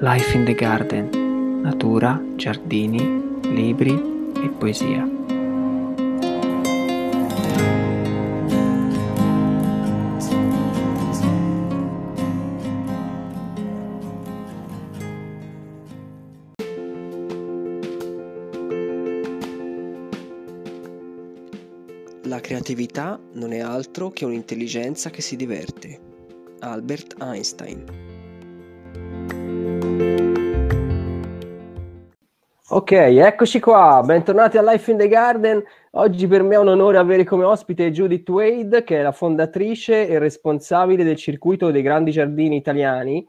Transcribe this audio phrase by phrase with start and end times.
[0.00, 3.94] Life in the Garden, natura, giardini, libri
[4.34, 5.08] e poesia.
[22.24, 25.98] La creatività non è altro che un'intelligenza che si diverte.
[26.58, 28.05] Albert Einstein.
[32.68, 35.62] Ok, eccoci qua, bentornati a Life in the Garden.
[35.92, 40.08] Oggi per me è un onore avere come ospite Judith Wade, che è la fondatrice
[40.08, 43.24] e responsabile del circuito dei grandi giardini italiani,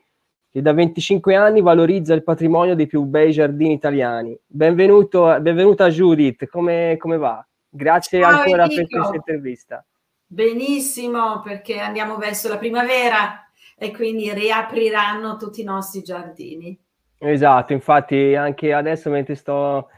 [0.49, 4.35] che da 25 anni valorizza il patrimonio dei più bei giardini italiani.
[4.43, 7.47] Benvenuto, benvenuta Judith, come, come va?
[7.69, 8.87] Grazie Ciao, ancora Enrico.
[8.87, 9.85] per questa intervista.
[10.25, 16.75] Benissimo, perché andiamo verso la primavera e quindi riapriranno tutti i nostri giardini.
[17.19, 19.89] Esatto, infatti anche adesso mentre sto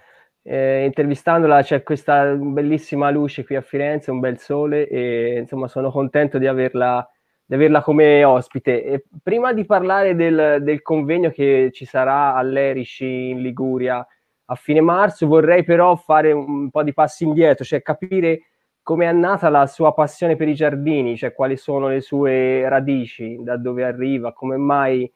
[0.43, 5.91] eh, intervistandola c'è questa bellissima luce qui a Firenze, un bel sole e insomma sono
[5.91, 7.05] contento di averla,
[7.45, 8.83] di averla come ospite.
[8.83, 14.05] E prima di parlare del, del convegno che ci sarà all'Erici in Liguria
[14.51, 18.43] a fine marzo, vorrei però fare un po' di passi indietro, cioè capire
[18.81, 23.37] come è nata la sua passione per i giardini, cioè quali sono le sue radici,
[23.41, 25.11] da dove arriva, come mai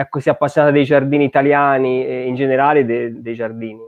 [0.00, 3.86] è così appassionata dei giardini italiani e in generale de- dei giardini.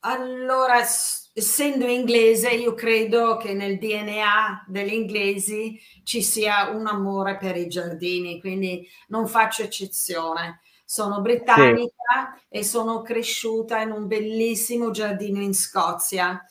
[0.00, 7.56] Allora, essendo inglese, io credo che nel DNA degli inglesi ci sia un amore per
[7.56, 10.60] i giardini, quindi non faccio eccezione.
[10.84, 16.42] Sono britannica e sono cresciuta in un bellissimo giardino in Scozia.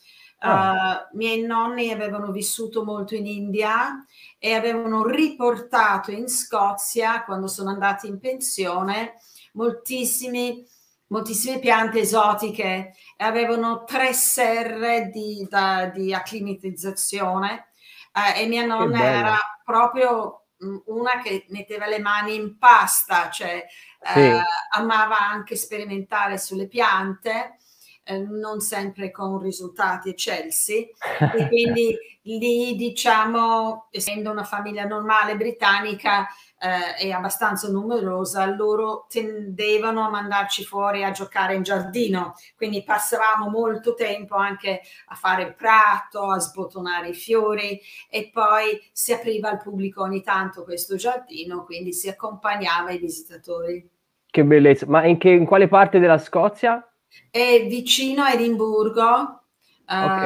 [0.46, 1.08] Ah.
[1.12, 4.06] Uh, miei nonni avevano vissuto molto in India
[4.38, 9.14] e avevano riportato in Scozia, quando sono andati in pensione,
[9.54, 10.66] moltissimi,
[11.08, 17.68] moltissime piante esotiche e avevano tre serre di, da- di acclimatizzazione
[18.12, 23.66] eh, e mia nonna era proprio mm, una che metteva le mani in pasta, cioè
[24.02, 24.20] Sì.
[24.20, 24.42] eh,
[24.76, 27.60] amava anche sperimentare sulle piante,
[28.04, 30.90] eh, non sempre con risultati eccelsi.
[31.36, 36.28] E quindi lì, diciamo, essendo una famiglia normale britannica
[36.60, 42.36] eh, e abbastanza numerosa, loro tendevano a mandarci fuori a giocare in giardino.
[42.56, 48.82] Quindi passavamo molto tempo anche a fare il prato, a sbottonare i fiori e poi
[48.92, 53.90] si apriva al pubblico ogni tanto questo giardino, quindi si accompagnava i visitatori.
[54.26, 54.86] Che bellezza!
[54.88, 56.84] Ma in, che, in quale parte della Scozia?
[57.30, 59.42] È vicino a Edimburgo,
[59.88, 60.24] eh, Ok.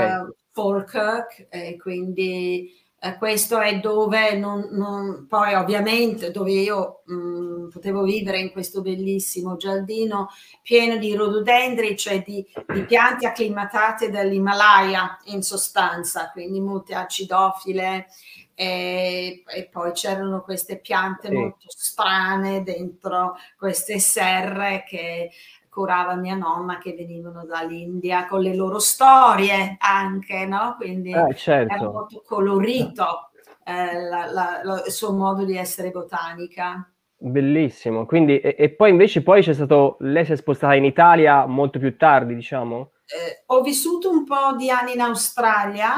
[0.51, 8.01] Falkirk, e quindi eh, questo è dove non, non- poi ovviamente dove io mh, potevo
[8.03, 10.29] vivere in questo bellissimo giardino
[10.63, 18.07] pieno di rododendri, cioè di, di piante acclimatate dall'Himalaya in sostanza, quindi molte acidofile
[18.55, 21.35] e, e poi c'erano queste piante Sì.
[21.37, 25.29] molto strane dentro queste serre che
[25.77, 30.73] curava mia nonna che venivano dall'India con le loro storie anche, no?
[30.75, 31.91] Quindi Eh, era certo.
[31.91, 33.29] molto colorito
[33.63, 36.89] eh, la- la- la- il suo modo di essere botanica.
[37.19, 38.05] Bellissimo.
[38.07, 41.77] Quindi, e, e poi invece poi c'è stato, lei si è spostata in Italia molto
[41.77, 42.91] più tardi, diciamo?
[43.05, 45.93] Eh, ho vissuto un po' di anni in Australia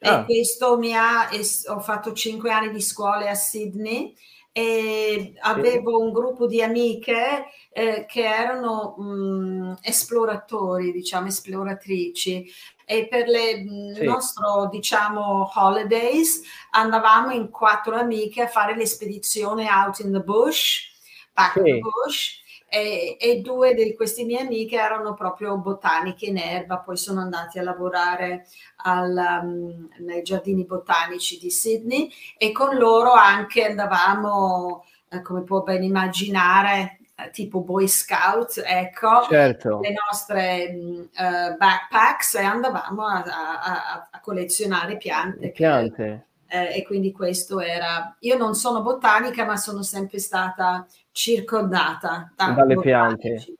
[0.00, 0.20] Ah.
[0.20, 4.14] e questo mi ha, es- ho fatto cinque anni di scuole a Sydney
[4.52, 12.50] e avevo un gruppo di amiche eh, che erano mh, esploratori, diciamo, esploratrici
[12.84, 14.04] e per le mh, Sì.
[14.04, 16.40] nostro, diciamo, holidays
[16.70, 20.90] andavamo in quattro amiche a fare l'espedizione out in the bush,
[21.32, 21.72] back in Sì.
[21.72, 22.40] the bush
[22.70, 27.58] e, e due di queste mie amiche erano proprio botaniche in erba, poi sono andati
[27.58, 28.46] a lavorare
[28.84, 35.62] al, um, nei giardini botanici di Sydney e con loro anche andavamo, eh, come può
[35.62, 36.97] ben immaginare,
[37.32, 39.80] tipo Boy Scout, ecco, Certo.
[39.80, 45.46] le nostre mh, eh, backpacks e andavamo a, a- a- collezionare piante.
[45.46, 46.26] che- Piante.
[46.48, 48.16] eh, e quindi questo era.
[48.20, 53.54] Io non sono botanica, ma sono sempre stata circondata da Dalle botanici.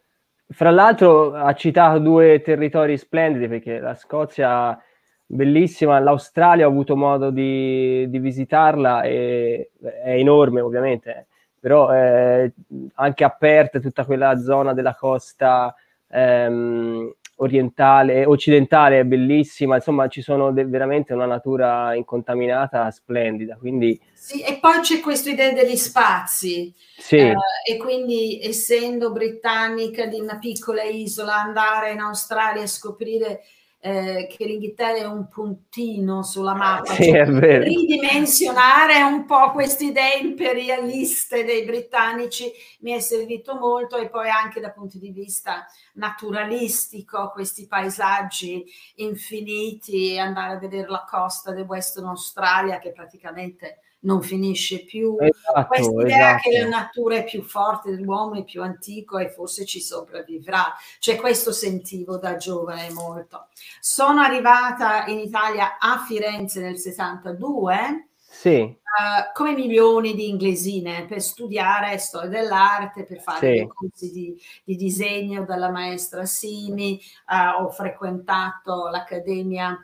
[0.50, 4.80] Fra l'altro ha citato due territori splendidi perché la Scozia
[5.26, 9.72] bellissima, l'Australia ho avuto modo di, di visitarla e
[10.02, 11.26] è enorme ovviamente,
[11.68, 12.50] però è
[12.94, 15.74] anche aperta tutta quella zona della costa
[16.10, 23.56] ehm, orientale, occidentale è bellissima, insomma ci sono de- veramente una natura incontaminata splendida.
[23.56, 24.00] Quindi...
[24.14, 26.74] Sì, e poi c'è questa idea degli spazi.
[26.96, 27.18] Sì.
[27.18, 27.34] Eh,
[27.70, 33.42] e quindi essendo britannica di una piccola isola, andare in Australia e scoprire
[33.80, 37.24] eh, che l'Inghilterra è un puntino sulla mappa, sì, cioè,
[37.62, 44.60] ridimensionare un po' queste idee imperialiste dei britannici mi è servito molto e poi anche
[44.60, 48.64] dal punto di vista naturalistico, questi paesaggi
[48.96, 55.16] infiniti, andare a vedere la costa del Western Australia che praticamente non finisce più.
[55.18, 56.50] Esatto, Questa idea esatto.
[56.50, 60.74] che la natura è più forte dell'uomo, è più antico e forse ci sopravvivrà.
[60.98, 63.48] Cioè questo sentivo da giovane molto.
[63.80, 68.08] Sono arrivata in Italia a Firenze nel 62.
[68.30, 68.60] Sì.
[68.60, 73.66] Uh, come milioni di inglesine per studiare storia dell'arte, per fare Sì.
[73.66, 79.78] corsi di, di disegno dalla maestra Simi, uh, ho frequentato l'Accademia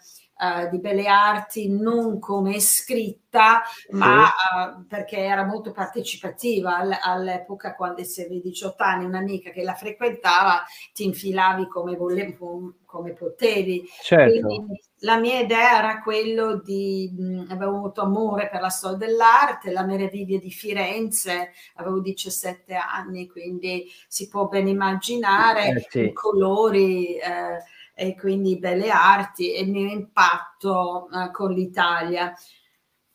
[0.67, 7.75] uh, di Belle Arti non come scritta, ma uh, perché era molto partecipativa all- all'epoca
[7.75, 10.63] quando avevi 18 anni, un'amica che la frequentava,
[10.93, 12.37] ti infilavi come, volevi,
[12.85, 13.85] come potevi.
[14.03, 14.47] Certo.
[14.47, 19.71] Quindi la mia idea era quello di, mh, avevo avuto amore per la storia dell'arte,
[19.73, 26.01] la meraviglia di Firenze, avevo 17 anni, quindi si può ben immaginare Eh, sì.
[26.05, 27.17] i colori.
[27.17, 27.63] Eh,
[27.95, 32.35] e quindi belle arti e il mio impatto uh, con l'Italia.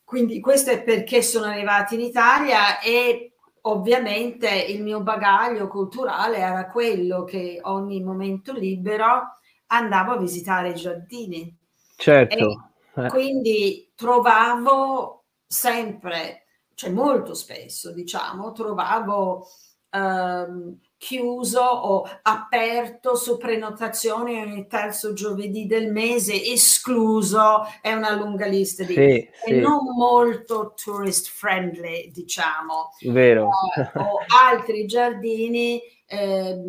[0.03, 3.33] Quindi questo è perché sono arrivata in Italia e
[3.63, 10.75] ovviamente il mio bagaglio culturale era quello che ogni momento libero andavo a visitare i
[10.75, 11.55] giardini.
[11.95, 12.71] Certo.
[12.95, 19.47] E quindi trovavo sempre, cioè molto spesso, diciamo, trovavo
[19.91, 28.45] um, chiuso o aperto su prenotazione ogni terzo giovedì del mese, escluso, è una lunga
[28.45, 28.93] lista di...
[28.93, 29.59] Sì, sì.
[29.59, 32.91] non molto tourist friendly, diciamo.
[33.05, 33.45] Vero.
[33.45, 34.19] Uh, o
[34.51, 36.59] altri giardini, eh,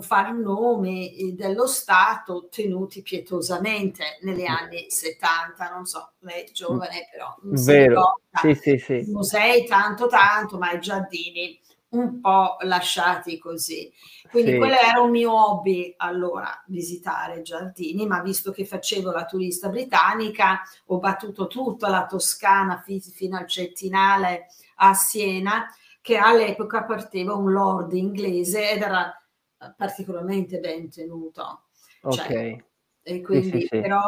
[0.00, 7.34] fare nomi dello Stato tenuti pietosamente negli anni 70, non so, lei è giovane però.
[7.42, 8.20] Vero.
[8.40, 9.04] Sì, sì, sì.
[9.08, 11.58] Musei tanto tanto, ma i giardini
[11.92, 13.92] un po' lasciati così.
[14.30, 14.56] Quindi Sì.
[14.56, 20.60] quello era un mio hobby allora, visitare giardini, ma visto che facevo la turista britannica,
[20.86, 24.46] ho battuto tutta la Toscana fi- fino al Cettinale
[24.76, 25.66] a Siena,
[26.00, 29.14] che all'epoca partiva un lord inglese ed era
[29.58, 31.64] eh, particolarmente ben tenuto.
[32.02, 32.16] Ok.
[32.26, 32.64] Cioè,
[33.04, 33.80] E quindi sì, sì.
[33.80, 34.00] però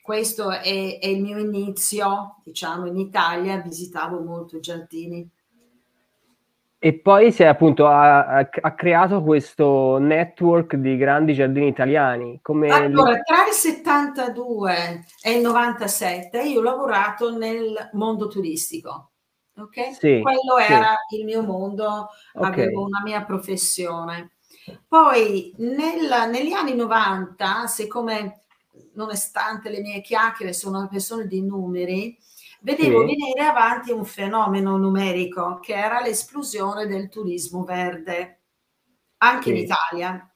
[0.00, 5.28] questo è, è il mio inizio, diciamo, in Italia visitavo molto i giardini.
[6.84, 12.40] E poi si è appunto ha, ha- creato questo network di grandi giardini italiani.
[12.42, 19.12] Come Allora, tra il 72 e il 97 io ho lavorato nel mondo turistico,
[19.58, 19.94] ok?
[19.94, 20.72] Sì, Quello sì.
[20.72, 22.44] era il mio mondo, Ok.
[22.46, 24.32] avevo una mia professione.
[24.88, 28.40] Poi nel- negli anni 90, siccome
[28.94, 32.18] nonostante le mie chiacchiere sono una persona di numeri,
[32.62, 33.06] vedevo Sì.
[33.06, 38.40] venire avanti un fenomeno numerico che era l'esplosione del turismo verde,
[39.18, 39.62] anche in Sì.
[39.62, 40.26] Italia.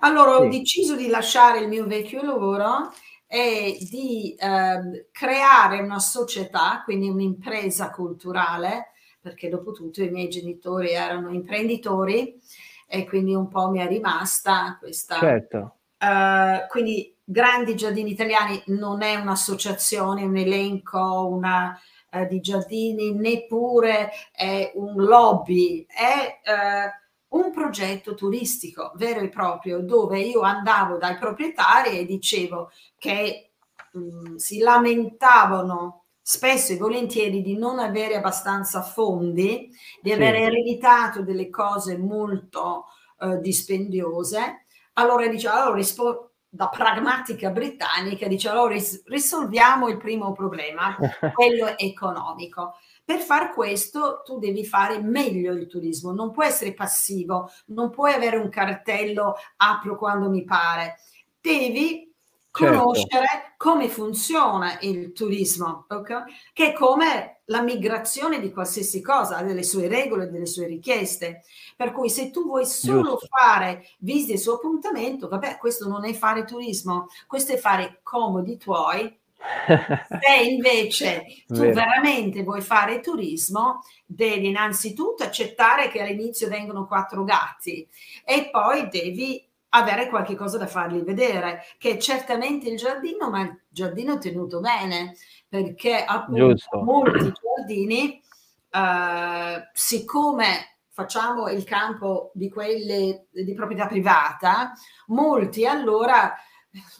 [0.00, 2.90] Allora ho deciso di lasciare il mio vecchio lavoro
[3.26, 10.90] e di ehm, creare una società, quindi un'impresa culturale, perché dopo tutto i miei genitori
[10.92, 12.38] erano imprenditori
[12.86, 15.18] e quindi un po' mi è rimasta questa...
[15.18, 15.76] Certo.
[15.98, 21.78] Eh, quindi Grandi Giardini Italiani non è un'associazione, un elenco una,
[22.10, 29.80] eh, di giardini, neppure è un lobby, è eh, un progetto turistico vero e proprio
[29.80, 33.52] dove io andavo dai proprietari e dicevo che
[33.92, 40.12] mh, si lamentavano spesso e volentieri di non avere abbastanza fondi, di Sì.
[40.12, 42.86] aver ereditato delle cose molto
[43.20, 44.66] eh, dispendiose.
[44.94, 50.96] Allora dice, allora rispo- da pragmatica britannica dice, allora ris- risolviamo il primo problema,
[51.34, 52.74] quello economico.
[53.04, 58.12] Per far questo tu devi fare meglio il turismo, non puoi essere passivo, non puoi
[58.12, 60.96] avere un cartello apro quando mi pare,
[61.40, 62.12] devi
[62.56, 62.78] Certo.
[62.78, 66.22] conoscere come funziona il turismo, ok?
[66.52, 71.42] che è come la migrazione di qualsiasi cosa, ha delle sue regole, delle sue richieste.
[71.76, 73.26] Per cui se tu vuoi solo Giusto.
[73.26, 79.18] fare visite su appuntamento, vabbè, questo non è fare turismo, questo è fare comodi tuoi.
[80.08, 81.74] Se invece tu Vero.
[81.74, 87.86] veramente vuoi fare turismo, devi innanzitutto accettare che all'inizio vengono quattro gatti
[88.24, 93.42] e poi devi avere qualche cosa da fargli vedere, che è certamente il giardino, ma
[93.42, 95.16] il giardino tenuto bene,
[95.48, 96.82] perché appunto Giusto.
[96.82, 98.22] molti giardini,
[98.70, 104.72] eh, siccome facciamo il campo di quelle di proprietà privata,
[105.08, 106.32] molti allora,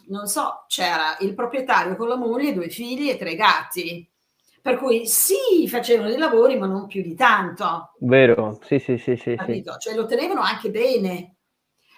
[0.07, 4.09] non so, c'era il proprietario con la moglie, due figli e tre gatti.
[4.61, 7.93] Per cui sì, facevano dei lavori, ma non più di tanto.
[7.99, 9.37] Vero, sì, sì, sì, sì.
[9.45, 9.63] sì.
[9.77, 11.34] Cioè lo tenevano anche bene,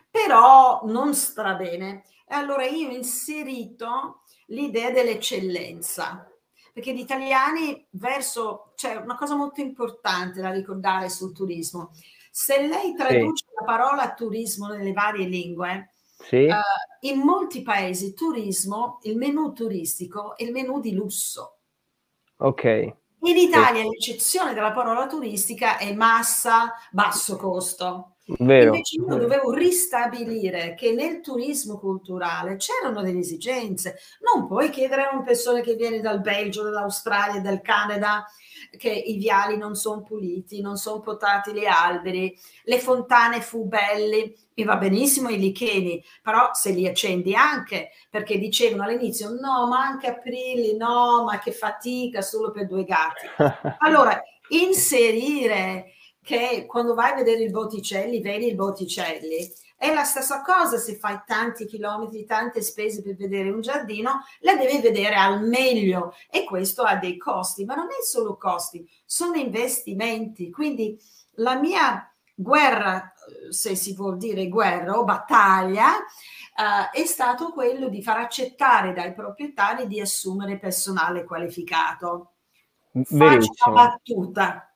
[0.10, 2.04] però non stra bene.
[2.28, 6.30] E allora io ho inserito l'idea dell'eccellenza,
[6.74, 11.92] perché gli italiani verso, c'è cioè una cosa molto importante da ricordare sul turismo.
[12.32, 13.54] Se lei traduce sì.
[13.60, 16.46] la parola turismo nelle varie lingue, sì.
[16.46, 21.60] uh, in molti paesi turismo, il menù turistico è il menù di lusso.
[22.38, 22.64] Ok.
[23.22, 23.88] In Italia sì.
[23.90, 28.17] l'eccezione della parola turistica è massa, basso costo.
[28.40, 34.00] Vero, Invece io dovevo ristabilire che nel turismo culturale c'erano delle esigenze.
[34.20, 38.26] Non puoi chiedere a una persona che viene dal Belgio, dall'Australia, dal Canada
[38.78, 44.34] che i viali non sono puliti, non sono potati gli alberi, le fontane fu belle,
[44.56, 49.80] mi va benissimo i licheni, però se li accendi anche, perché dicevano all'inizio no, ma
[49.80, 53.26] anche aprirli, no, ma che fatica solo per due gatti.
[53.80, 55.94] Allora, inserire
[56.28, 60.96] che quando vai a vedere il Botticelli, vedi il Botticelli, è la stessa cosa se
[60.96, 66.44] fai tanti chilometri, tante spese per vedere un giardino, la devi vedere al meglio e
[66.44, 70.52] questo ha dei costi, ma non è solo costi, sono investimenti.
[70.52, 71.00] Quindi
[71.36, 73.14] la mia guerra,
[73.50, 79.14] se si vuol dire guerra o battaglia, uh, è stato quello di far accettare dai
[79.14, 82.34] proprietari di assumere personale qualificato.
[83.06, 84.67] Faccio una battuta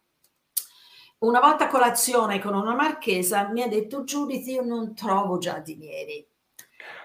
[1.22, 6.28] una volta a colazione con una marchesa mi ha detto Giudice io non trovo giardinieri.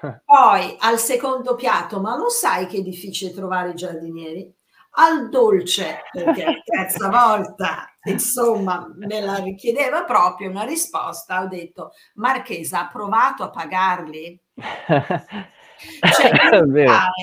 [0.25, 4.55] Poi al secondo piatto, ma lo sai che è difficile trovare i giardinieri?
[4.99, 11.93] Al dolce, perché la terza volta, insomma, me la richiedeva proprio una risposta, ho detto,
[12.15, 14.41] Marchesa, ha provato a pagarli?
[16.15, 16.31] cioè,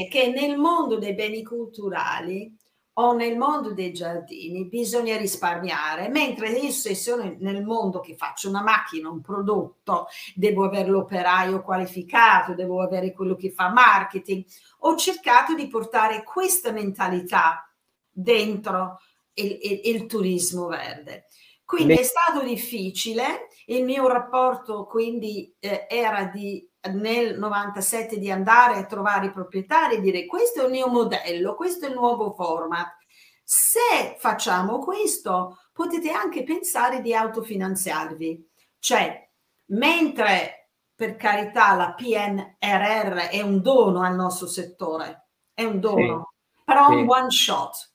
[0.08, 2.56] che nel mondo dei beni culturali
[2.96, 8.50] o nel mondo dei giardini bisogna risparmiare, mentre io se sono nel mondo che faccio
[8.50, 14.44] una macchina, un prodotto, devo avere l'operaio qualificato, devo avere quello che fa marketing,
[14.80, 17.68] ho cercato di portare questa mentalità
[18.10, 19.00] dentro
[19.34, 21.26] il, il, il turismo verde.
[21.66, 22.02] Quindi Beh.
[22.02, 28.86] è stato difficile, il mio rapporto quindi eh, era di nel 97 di andare a
[28.86, 32.98] trovare i proprietari e dire questo è il mio modello, questo è il nuovo format.
[33.44, 38.50] Se facciamo questo, potete anche pensare di autofinanziarvi.
[38.80, 39.30] Cioè,
[39.68, 46.62] mentre per carità la PNRR è un dono al nostro settore, è un dono, sì.
[46.64, 46.94] però sì.
[46.96, 47.94] un one shot,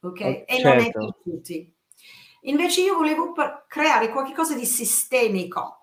[0.00, 0.20] ok?
[0.20, 0.68] Oh, e certo.
[0.68, 0.98] non è certo.
[0.98, 1.76] per tutti.
[2.42, 3.34] Invece io volevo
[3.66, 5.77] creare qualcosa di sistemico,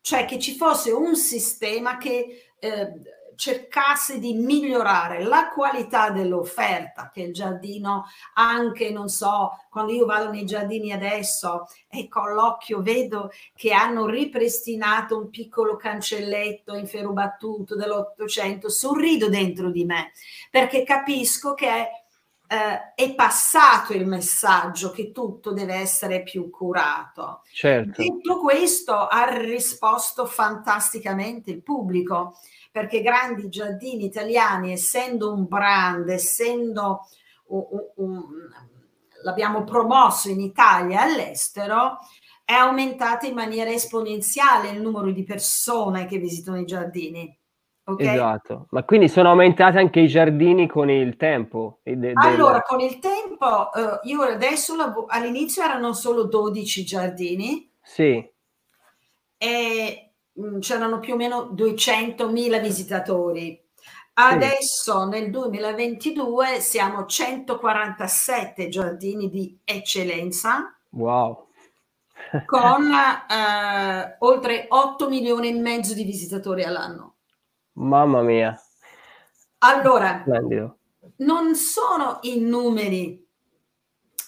[0.00, 2.92] cioè che ci fosse un sistema che eh,
[3.40, 8.04] cercasse di migliorare la qualità dell'offerta che il giardino
[8.34, 14.04] anche non so quando io vado nei giardini adesso e con l'occhio vedo che hanno
[14.04, 20.12] ripristinato un piccolo cancelletto in ferro battuto dell'Ottocento sorrido dentro di me
[20.50, 21.88] perché capisco che
[22.50, 27.42] eh, è passato il messaggio che tutto deve essere più curato.
[27.52, 28.02] Certo.
[28.02, 32.38] Detto questo, ha risposto fantasticamente il pubblico,
[32.72, 37.06] perché Grandi Giardini Italiani, essendo un brand, essendo
[37.46, 38.24] un, un, un,
[39.22, 41.98] l'abbiamo promosso in Italia e all'estero,
[42.44, 47.38] è aumentato in maniera esponenziale il numero di persone che visitano i giardini.
[47.84, 48.14] Okay?
[48.14, 51.80] Esatto, ma quindi sono aumentati anche i giardini con il tempo?
[51.82, 52.62] De- allora, del...
[52.66, 54.74] con il tempo, uh, io adesso
[55.08, 57.70] all'inizio erano solo 12 giardini.
[57.82, 58.24] Sì.
[59.36, 63.60] E mh, mm, c'erano più o meno 200.000 visitatori.
[64.12, 65.08] Adesso sì.
[65.08, 70.76] nel 2022 siamo 147 giardini di eccellenza.
[70.90, 71.46] Wow.
[72.44, 77.14] con uh, oltre 8 milioni e mezzo di visitatori all'anno.
[77.80, 78.60] Mamma mia.
[79.58, 80.78] Allora, Splendido.
[81.16, 83.26] non sono i numeri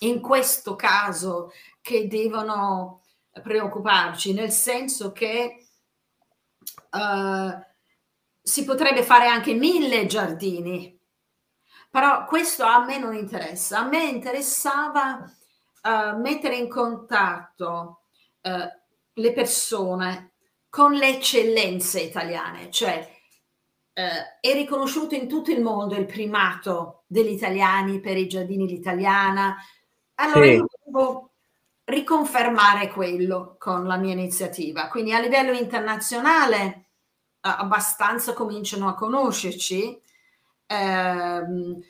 [0.01, 3.03] in questo caso che devono
[3.43, 5.67] preoccuparci, nel senso che
[6.91, 7.65] uh,
[8.43, 10.99] si potrebbe fare anche mille giardini,
[11.91, 13.81] però questo a me non interessa.
[13.81, 15.31] A me interessava
[15.83, 18.01] uh, mettere in contatto
[18.43, 18.51] uh,
[19.13, 20.33] le persone
[20.69, 23.21] con le eccellenze italiane, cioè
[23.95, 29.57] eh, è riconosciuto in tutto il mondo il primato degli italiani per i giardini l'italiana.
[30.15, 30.53] Allora sì.
[30.53, 31.31] io devo
[31.85, 34.89] riconfermare quello con la mia iniziativa.
[34.89, 36.85] Quindi a livello internazionale eh,
[37.41, 40.01] abbastanza cominciano a conoscerci
[40.67, 41.83] ehm,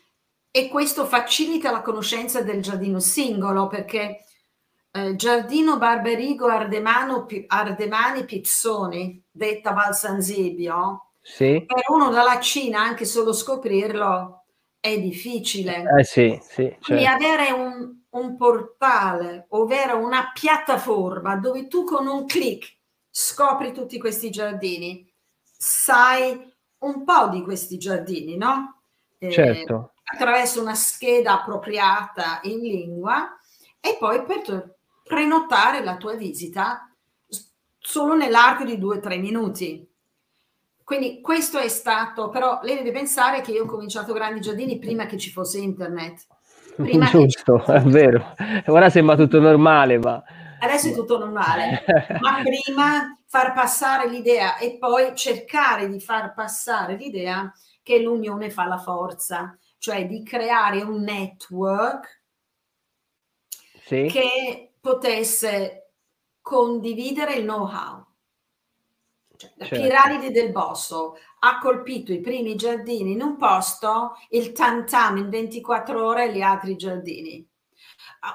[0.50, 4.24] e questo facilita la conoscenza del giardino singolo perché
[4.90, 11.64] eh, Giardino Barberigo Ardemano, Ardemani Pizzoni, detta Val San Zibio, sì.
[11.64, 14.44] per uno dalla Cina anche solo scoprirlo
[14.78, 15.84] è difficile.
[15.98, 16.84] Eh sì, sì, certo.
[16.86, 22.76] Quindi avere un, un portale, ovvero una piattaforma dove tu con un clic
[23.08, 25.08] scopri tutti questi giardini,
[25.44, 28.82] sai un po' di questi giardini, no?
[29.18, 29.92] Eh, certo.
[30.02, 33.38] Attraverso una scheda appropriata in lingua
[33.78, 36.92] e poi per prenotare la tua visita
[37.78, 39.88] solo nell'arco di due o tre minuti.
[40.84, 45.06] Quindi questo è stato, però lei deve pensare che io ho cominciato Grandi Giardini prima
[45.06, 46.26] che ci fosse internet.
[46.76, 47.74] Prima Giusto, che...
[47.74, 48.34] è vero.
[48.66, 50.22] Ora sembra tutto normale, ma...
[50.60, 51.84] Adesso è tutto normale,
[52.20, 58.66] ma prima far passare l'idea e poi cercare di far passare l'idea che l'unione fa
[58.66, 62.22] la forza, cioè di creare un network
[63.84, 64.06] sì.
[64.08, 65.90] che potesse
[66.40, 68.06] condividere il know-how.
[69.42, 69.82] Cioè, la certo.
[69.82, 76.04] piramide del Bosso ha colpito i primi giardini in un posto, il tantam in 24
[76.04, 77.44] ore gli altri giardini.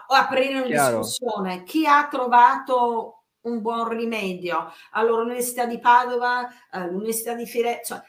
[0.07, 0.97] Aprire una Chiaro.
[0.97, 1.63] discussione.
[1.63, 4.69] Chi ha trovato un buon rimedio?
[4.91, 8.03] Allora, l'Università di Padova, eh, l'Università di Firenze,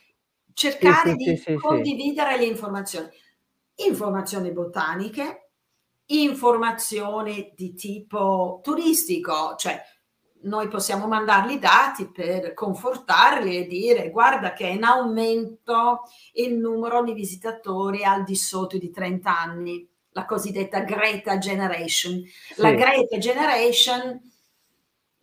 [0.52, 3.08] cioè, cercare sì, sì, di sì, condividere le informazioni.
[3.76, 5.50] Informazioni botaniche,
[6.06, 9.80] informazioni di tipo turistico, cioè
[10.42, 16.02] noi possiamo mandargli dati per confortarli e dire guarda che è in aumento
[16.34, 22.22] il numero di visitatori al di sotto di 30 anni, la cosiddetta Greta Generation.
[22.22, 22.60] Sì.
[22.60, 24.20] La Greta Generation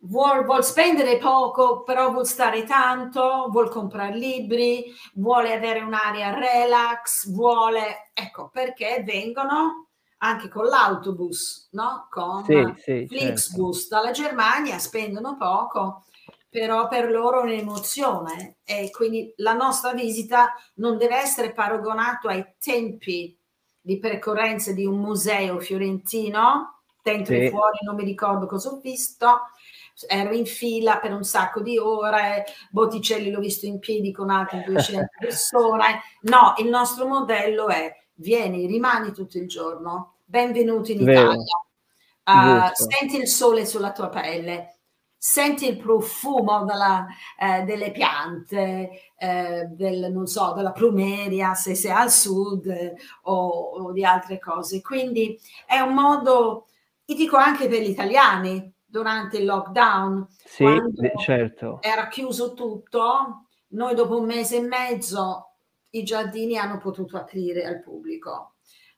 [0.00, 7.30] vuol, vuol, spendere poco, però vuol stare tanto, vuol comprare libri, vuole avere un'area relax,
[7.30, 9.85] vuole, ecco perché vengono
[10.18, 12.06] anche con l'autobus, no?
[12.10, 13.94] con sì, sì, Flixbus certo.
[13.94, 16.04] dalla Germania, spendono poco,
[16.48, 22.54] però per loro è un'emozione e quindi la nostra visita non deve essere paragonata ai
[22.58, 23.38] tempi
[23.78, 27.42] di percorrenza di un museo fiorentino, dentro sì.
[27.42, 29.40] e fuori non mi ricordo cosa ho visto,
[30.08, 34.64] ero in fila per un sacco di ore, Botticelli l'ho visto in piedi con altre
[34.66, 41.32] 200 persone, no, il nostro modello è vieni, rimani tutto il giorno, benvenuto in Vero.
[41.32, 44.78] Italia, uh, senti il sole sulla tua pelle,
[45.16, 47.06] senti il profumo della,
[47.38, 53.48] eh, delle piante, eh, del, non so, della plumeria se sei al sud eh, o,
[53.48, 54.80] o, di altre cose.
[54.80, 56.66] Quindi è un modo,
[57.06, 60.64] io dico anche per gli italiani, durante il lockdown, sì,
[61.22, 61.82] certo.
[61.82, 65.55] era chiuso tutto, noi dopo un mese e mezzo
[65.98, 68.54] i giardini hanno potuto aprire al pubblico,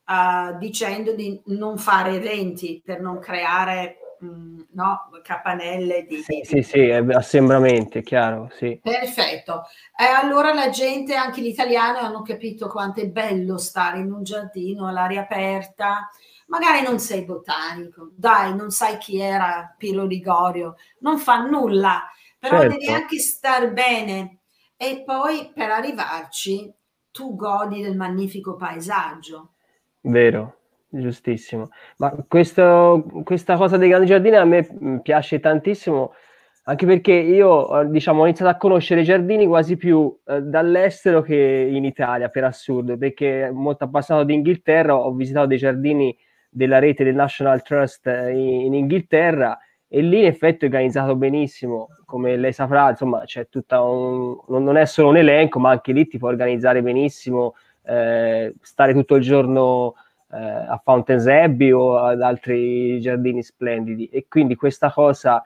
[0.06, 6.18] uh, dicendo di non fare eventi per non creare mh, no, campanelle di...
[6.22, 8.78] Sì, sì, sì, assembramenti, chiaro, sì.
[8.82, 9.64] Perfetto.
[9.96, 14.22] E allora la gente, anche gli italiani, hanno capito quanto è bello stare in un
[14.22, 16.08] giardino all'aria aperta,
[16.46, 22.60] magari non sei botanico, dai, non sai chi era Pilo Ligorio, non fa nulla, però
[22.60, 22.78] certo.
[22.78, 24.38] devi anche star bene
[24.76, 26.72] e poi per arrivarci
[27.18, 29.54] tu godi del magnifico paesaggio.
[30.02, 31.70] Vero, giustissimo.
[31.96, 36.12] Ma questo, questa cosa dei grandi giardini a me mm, piace tantissimo,
[36.62, 41.34] anche perché io diciamo, ho iniziato a conoscere i giardini quasi più eh, dall'estero che
[41.34, 46.16] in Italia, per assurdo, perché molto appassionato Inghilterra, ho visitato dei giardini
[46.48, 51.88] della rete del National Trust in, in Inghilterra e lì in effetti è organizzato benissimo,
[52.04, 56.06] come lei saprà, insomma c'è tutta un, non è solo un elenco, ma anche lì
[56.06, 59.94] ti puoi organizzare benissimo, eh, stare tutto il giorno
[60.30, 64.08] eh, a Fountains Abbey o ad altri giardini splendidi.
[64.08, 65.42] E quindi questa cosa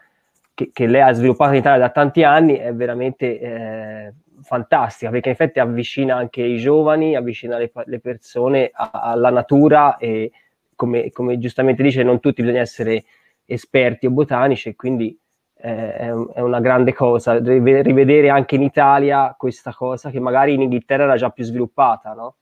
[0.55, 5.29] che, che lei ha sviluppato in Italia da tanti anni è veramente eh, fantastica perché
[5.29, 10.33] in effetti avvicina anche i giovani, avvicina le, le persone a, alla natura e
[10.75, 13.05] come, come giustamente dice non tutti bisogna essere
[13.45, 15.19] esperti o botanici e quindi
[15.57, 20.63] eh, è, è, una grande cosa rivedere anche in Italia questa cosa che magari in
[20.63, 22.37] Inghilterra era già più sviluppata, no?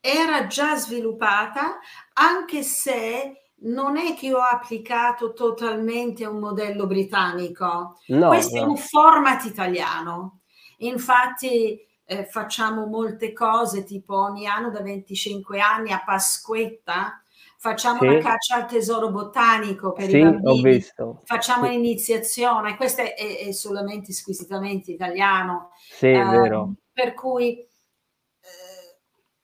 [0.00, 1.78] Era già sviluppata
[2.14, 8.62] anche se non è che ho applicato totalmente un modello britannico, no, questo no.
[8.62, 10.40] è un format italiano.
[10.78, 17.22] Infatti eh, facciamo molte cose, tipo ogni anno da 25 anni a Pasquetta
[17.58, 18.06] facciamo sì.
[18.06, 20.84] una caccia al tesoro botanico per sì, i bambini,
[21.24, 21.70] facciamo sì.
[21.70, 25.70] un'iniziazione, questo è, è, solamente squisitamente italiano.
[25.76, 26.74] Sì, è eh, vero.
[26.92, 27.66] Per cui eh,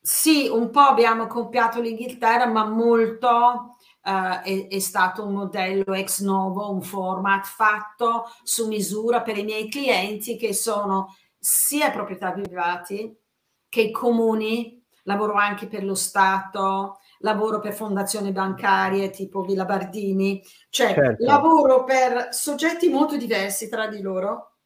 [0.00, 3.70] sì, un po' abbiamo copiato l'Inghilterra, ma molto
[4.04, 9.44] Uh, è, è, stato un modello ex novo, un format fatto su misura per i
[9.44, 13.18] miei clienti che sono sia proprietari privati
[13.66, 20.92] che comuni, lavoro anche per lo Stato, lavoro per fondazioni bancarie tipo Villa Bardini, cioè
[20.92, 21.24] certo.
[21.24, 24.58] lavoro per soggetti molto diversi tra di loro.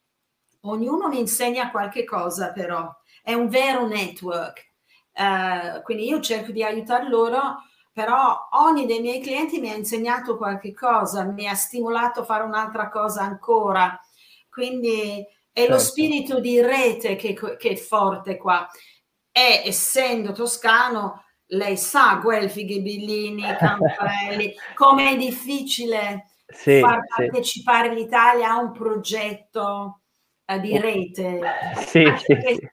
[0.63, 2.93] Ognuno mi insegna qualche cosa però,
[3.23, 4.67] è un vero network.
[5.13, 10.37] Uh, quindi io cerco di aiutare loro però ogni dei miei clienti mi ha insegnato
[10.37, 13.99] qualche cosa, mi ha stimolato a fare un'altra cosa ancora.
[14.49, 15.73] Quindi è certo.
[15.73, 18.65] lo spirito di rete che, che, è forte qua.
[19.31, 27.95] E essendo toscano, lei sa Guelfi, Ghibellini, Campanelli, come è difficile sì, far partecipare sì.
[27.95, 30.01] l'Italia a un progetto
[30.45, 31.39] eh, di rete.
[31.85, 32.03] Sì,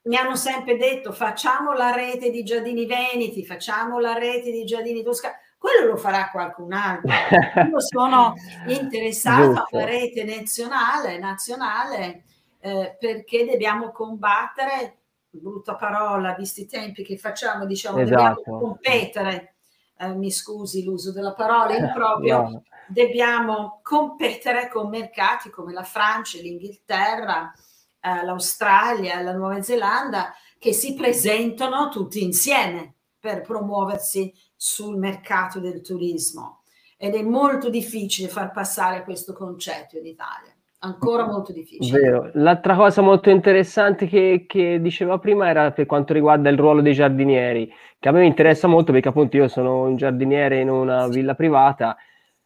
[0.04, 5.02] mi hanno sempre detto facciamo la rete di Giardini Veneti, facciamo la rete di Giardini
[5.02, 5.34] Toscani.
[5.58, 7.10] Quello lo farà qualcun altro.
[7.10, 8.34] Io sono
[8.68, 12.24] interessato alla rete nazionale, nazionale
[12.60, 14.98] eh, perché dobbiamo combattere,
[15.40, 18.42] brutta parola, visti i tempi che facciamo, diciamo, esatto.
[18.44, 19.54] dobbiamo competere.
[19.98, 22.62] Eh, mi scusi l'uso della parola improprio, no.
[22.86, 27.52] dobbiamo competere con mercati come la Francia, l'Inghilterra,
[28.00, 35.80] eh, l'Australia, la Nuova Zelanda, che si presentano tutti insieme per promuoversi sul mercato del
[35.80, 36.62] turismo.
[36.98, 42.00] Ed è molto difficile far passare questo concetto in Italia ancora molto difficile.
[42.00, 42.30] Vero.
[42.34, 46.92] L'altra cosa molto interessante che, che, diceva prima era per quanto riguarda il ruolo dei
[46.92, 51.34] giardinieri, che a me interessa molto perché appunto io sono un giardiniere in una villa
[51.34, 51.96] privata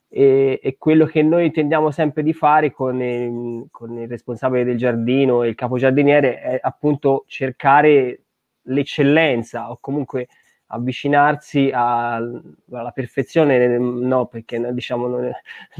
[0.08, 4.76] e, e, quello che noi tendiamo sempre di fare con il, con il responsabile del
[4.76, 8.22] giardino e il capogiardiniere è appunto cercare
[8.62, 10.28] l'eccellenza o comunque
[10.72, 15.32] avvicinarsi a, alla perfezione, no, perché diciamo non è,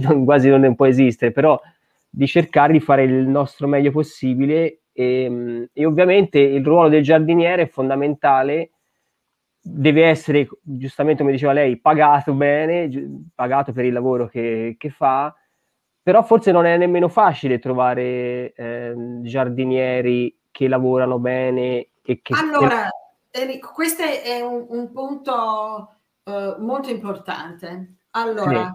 [0.02, 1.60] non, quasi non può esistere, però
[2.11, 7.62] di cercare di fare il nostro meglio possibile e, e ovviamente il ruolo del giardiniere
[7.62, 8.73] è fondamentale
[9.62, 12.90] deve essere, giustamente come diceva lei, pagato bene,
[13.35, 15.35] pagato per il lavoro che, che fa,
[16.03, 22.35] però forse non è nemmeno facile trovare eh, giardinieri che lavorano bene e che...
[22.35, 22.88] Allora,
[23.31, 27.96] Enrico, questo è un, un punto uh, molto importante.
[28.11, 28.73] Allora.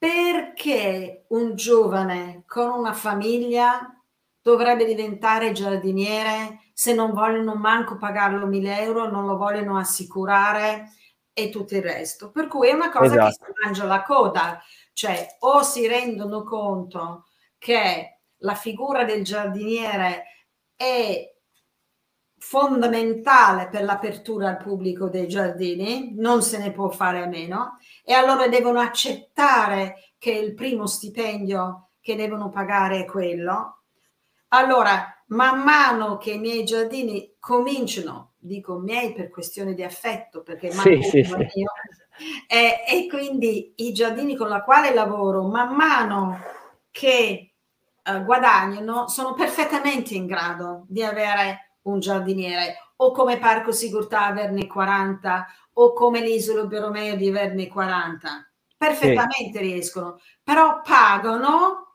[0.00, 4.02] Perché un giovane con una famiglia
[4.40, 10.92] dovrebbe diventare giardiniere se non vogliono manco pagarlo 1000 euro, non lo vogliono assicurare
[11.34, 12.30] e tutto il resto.
[12.30, 13.26] Per cui è una cosa esatto.
[13.26, 14.62] che si mangia la coda,
[14.94, 17.26] cioè o si rendono conto
[17.58, 20.24] che la figura del giardiniere
[20.76, 21.30] è
[22.42, 28.14] fondamentale per l'apertura al pubblico dei giardini, non se ne può fare a meno, e
[28.14, 33.82] allora devono accettare che il primo stipendio che devono pagare è quello.
[34.48, 40.70] Allora, man mano che i miei giardini cominciano, dico miei per questione di affetto, perché
[40.70, 41.34] sì, sì, sì.
[41.36, 41.70] Mio,
[42.48, 46.38] eh, e quindi i giardini con i quali lavoro, man mano
[46.90, 47.52] che
[48.02, 54.66] eh, guadagnano, sono perfettamente in grado di avere un giardiniere o come Parco Sigurtà averne
[54.66, 58.50] 40 o come l'Isola Beromeo di averne 40.
[58.76, 61.94] Perfettamente riescono, però pagano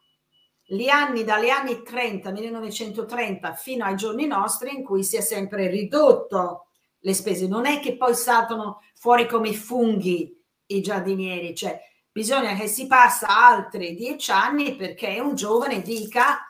[0.63, 5.67] gli anni dagli anni 30, 1930 fino ai giorni nostri in cui si è sempre
[5.67, 6.67] ridotto
[6.99, 7.47] le spese.
[7.47, 10.35] Non è che poi saltano fuori come funghi
[10.67, 11.79] i giardinieri, cioè
[12.11, 16.44] bisogna che si passa altri dieci anni perché un giovane dica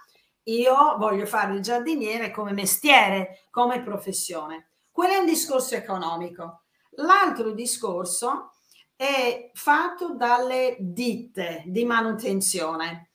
[0.45, 4.69] io voglio fare il giardiniere come mestiere, come professione.
[4.91, 6.63] Quello è un discorso economico.
[6.97, 8.53] L'altro discorso
[8.95, 13.09] è fatto dalle ditte di manutenzione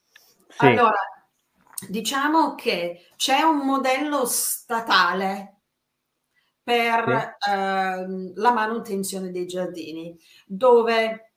[0.51, 0.67] sì.
[0.67, 0.99] Allora,
[1.89, 5.61] diciamo che c'è un modello statale
[6.63, 7.51] per sì.
[7.51, 11.30] eh, la manutenzione dei giardini, dove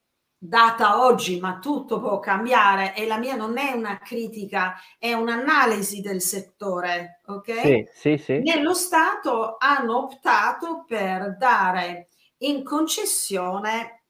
[0.45, 6.01] data oggi, ma tutto può cambiare e la mia non è una critica, è un'analisi
[6.01, 7.59] del settore, ok?
[7.61, 8.39] Sì, sì, sì.
[8.39, 14.03] Nello Stato hanno optato per dare in concessione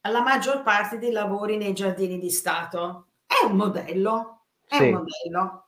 [0.00, 3.10] la maggior parte dei lavori nei giardini di Stato.
[3.24, 5.66] È un modello, è un modello.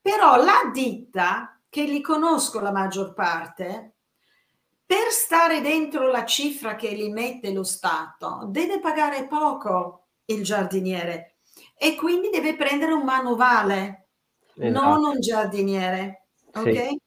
[0.00, 3.96] Però la ditta, che li conosco la maggior parte,
[4.88, 11.40] per stare dentro la cifra che li mette lo Stato, deve pagare poco il giardiniere
[11.76, 14.08] e quindi deve prendere un manovale,
[14.56, 14.70] esatto.
[14.70, 16.28] non un giardiniere.
[16.54, 16.72] Ok?
[16.72, 17.00] Sì.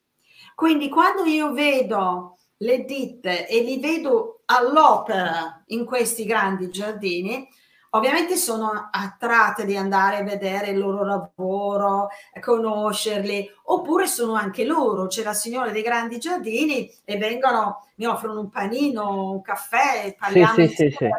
[0.54, 7.50] Quindi quando io vedo le ditte e li vedo all'opera in questi grandi giardini,
[7.92, 15.08] ovviamente sono attratte di andare a vedere il loro lavoro, conoscerli, oppure sono anche loro,
[15.08, 20.54] c'è la signora dei grandi giardini e vengono, mi offrono un panino, un caffè, parliamo
[20.54, 21.10] sì, sì, sì,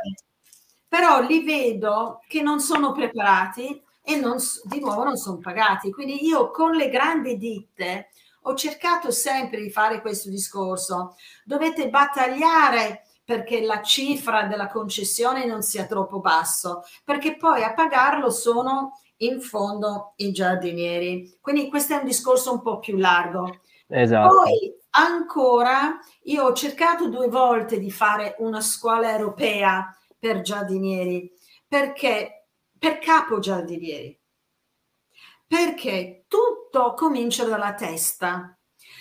[0.92, 5.90] però li vedo che non sono preparati e non, di nuovo non sono pagati.
[5.90, 8.10] Quindi io con le grandi ditte
[8.42, 11.16] ho cercato sempre di fare questo discorso.
[11.44, 18.30] Dovete battagliare perché la cifra della concessione non sia troppo basso, perché poi a pagarlo
[18.30, 21.38] sono in fondo i giardinieri.
[21.40, 23.60] Quindi questo è un discorso un po' più largo.
[23.88, 24.34] Esatto.
[24.34, 31.30] Poi ancora io ho cercato due volte di fare una scuola europea per giardinieri,
[31.66, 34.18] perché per capo giardinieri,
[35.46, 38.56] perché tutto comincia dalla testa.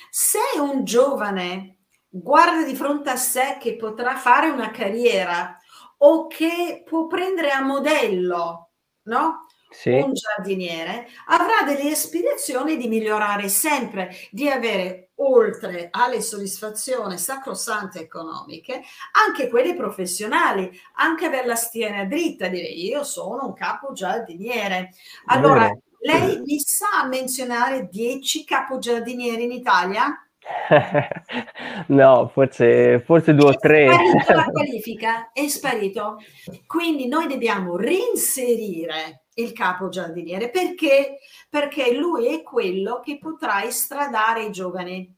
[0.10, 1.81] Se un giovane
[2.12, 5.58] guarda di fronte a sé che potrà fare una carriera
[6.00, 8.72] o che può prendere a modello,
[9.04, 9.46] no?
[9.70, 9.92] Sì.
[9.92, 18.82] Un giardiniere avrà delle aspirazioni di migliorare sempre, di avere oltre alle soddisfazioni sacrosante economiche,
[19.26, 24.92] anche quelle professionali, anche per la schiena dritta, dire io sono un capo giardiniere.
[25.28, 25.72] Allora,
[26.02, 30.14] lei mi sa menzionare 10 capo giardinieri in Italia?
[31.88, 33.86] no, forse, forse due o tre.
[33.86, 36.18] È sparito la qualifica, è sparito.
[36.66, 41.20] Quindi noi dobbiamo reinserire il capo giardiniere perché?
[41.50, 45.16] Perché lui è quello che potrà estradare i giovani,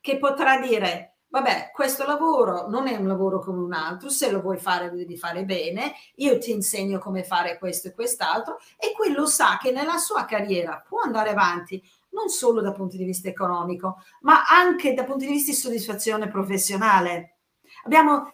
[0.00, 4.40] che potrà dire vabbè, questo lavoro non è un lavoro come un altro, se lo
[4.40, 9.26] vuoi fare devi fare bene, io ti insegno come fare questo e quest'altro e quello
[9.26, 11.82] sa che nella sua carriera può andare avanti
[12.14, 16.28] non solo dal punto di vista economico, ma anche dal punto di vista di soddisfazione
[16.28, 17.36] professionale.
[17.84, 18.32] Abbiamo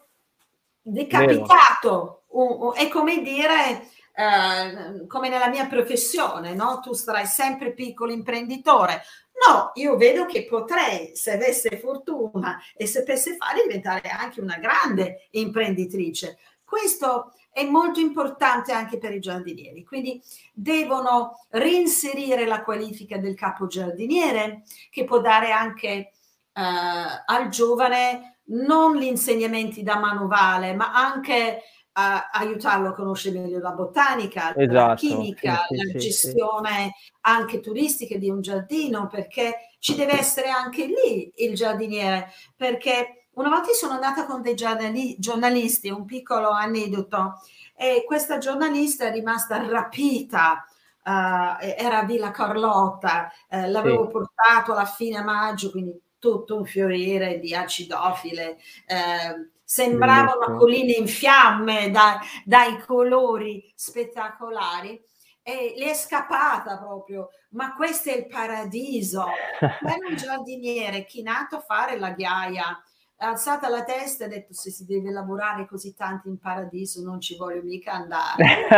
[0.81, 6.81] decapitato, un, un, è come dire, eh, come nella mia professione, no?
[6.81, 9.03] Tu sarai sempre piccolo imprenditore.
[9.49, 15.29] No, io vedo che potrei, se avesse fortuna e sapesse fare, diventare anche una grande
[15.31, 16.39] imprenditrice.
[16.63, 23.67] Questo è molto importante anche per i giardinieri, quindi devono reinserire la qualifica del capo
[23.67, 26.13] giardiniere che può dare anche eh,
[26.53, 33.73] al giovane non gli insegnamenti da manovale, ma anche a aiutarlo a conoscere meglio la
[33.73, 37.13] botanica, esatto, la chimica, sì, la sì, gestione sì.
[37.23, 43.49] anche turistica di un giardino, perché ci deve essere anche lì il giardiniere, perché una
[43.49, 47.41] volta sono andata con dei giornali- giornalisti, un piccolo aneddoto,
[47.75, 50.65] e questa giornalista è rimasta rapita.
[51.03, 57.55] Uh, era Villa Carlotta, uh, l'avevo portato alla fine maggio, quindi tutto un fiorire di
[57.55, 58.59] acidofile.
[58.87, 65.03] Uh, sembrava una collina in fiamme da, dai colori spettacolari
[65.43, 69.25] e le è scappata proprio, ma questo è il paradiso.
[69.59, 72.79] Era un giardiniere chinato a fare la ghiaia,
[73.23, 77.03] ha alzata la testa e ha detto se si deve lavorare così tanto in paradiso
[77.03, 78.69] non ci voglio mica andare.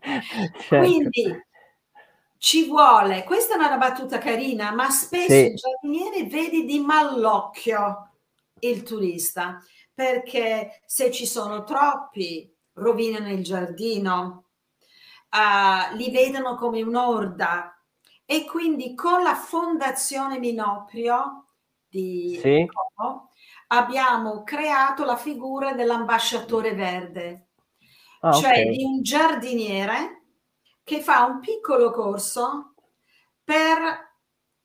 [0.58, 0.78] certo.
[0.78, 1.46] Quindi
[2.38, 5.46] ci vuole, questa è una battuta carina, ma spesso sì.
[5.46, 8.10] il giardiniere vede di mallocchio
[8.60, 9.62] il turista,
[9.94, 14.46] perché se ci sono troppi rovinano il giardino,
[15.30, 17.80] uh, li vedono come un'orda
[18.24, 21.44] e quindi con la fondazione Minoprio
[21.90, 22.66] di sì.
[22.66, 23.30] Como,
[23.68, 27.48] abbiamo creato la figura dell'ambasciatore verde,
[28.20, 28.76] ah, cioè okay.
[28.76, 30.22] di un giardiniere
[30.84, 32.74] che fa un piccolo corso
[33.44, 34.08] per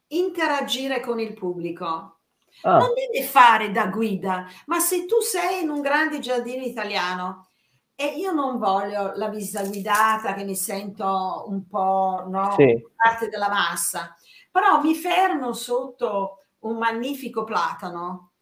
[0.08, 2.20] interagire con il pubblico.
[2.62, 2.78] Ah.
[2.78, 7.50] Non deve fare da guida, ma se tu sei in un grande giardino italiano
[7.96, 12.82] e io non voglio la visita guidata che mi sento un po' no, sì.
[12.96, 14.16] parte della massa,
[14.52, 18.34] però mi fermo sotto un magnifico platano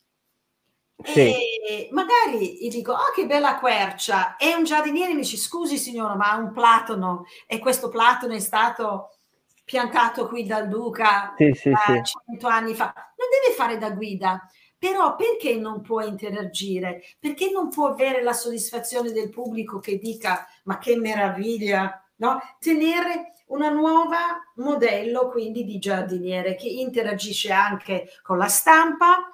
[1.03, 1.19] sì.
[1.19, 6.15] e magari gli dico oh che bella quercia e un giardiniere mi dice scusi signora
[6.15, 9.17] ma un platano e questo platano è stato
[9.63, 14.47] piantato qui dal duca sì, sì, uh, 100 anni fa non deve fare da guida
[14.83, 17.03] Però perché non può interagire?
[17.17, 22.41] Perché non può avere la soddisfazione del pubblico che dica ma che meraviglia, no?
[22.59, 29.31] Tenere una nuova modello quindi di giardiniere che interagisce anche con la stampa.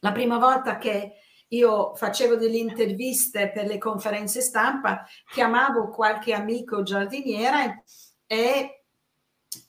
[0.00, 1.14] La prima volta che
[1.48, 7.82] io facevo delle interviste per le conferenze stampa, chiamavo qualche amico giardiniere
[8.26, 8.84] e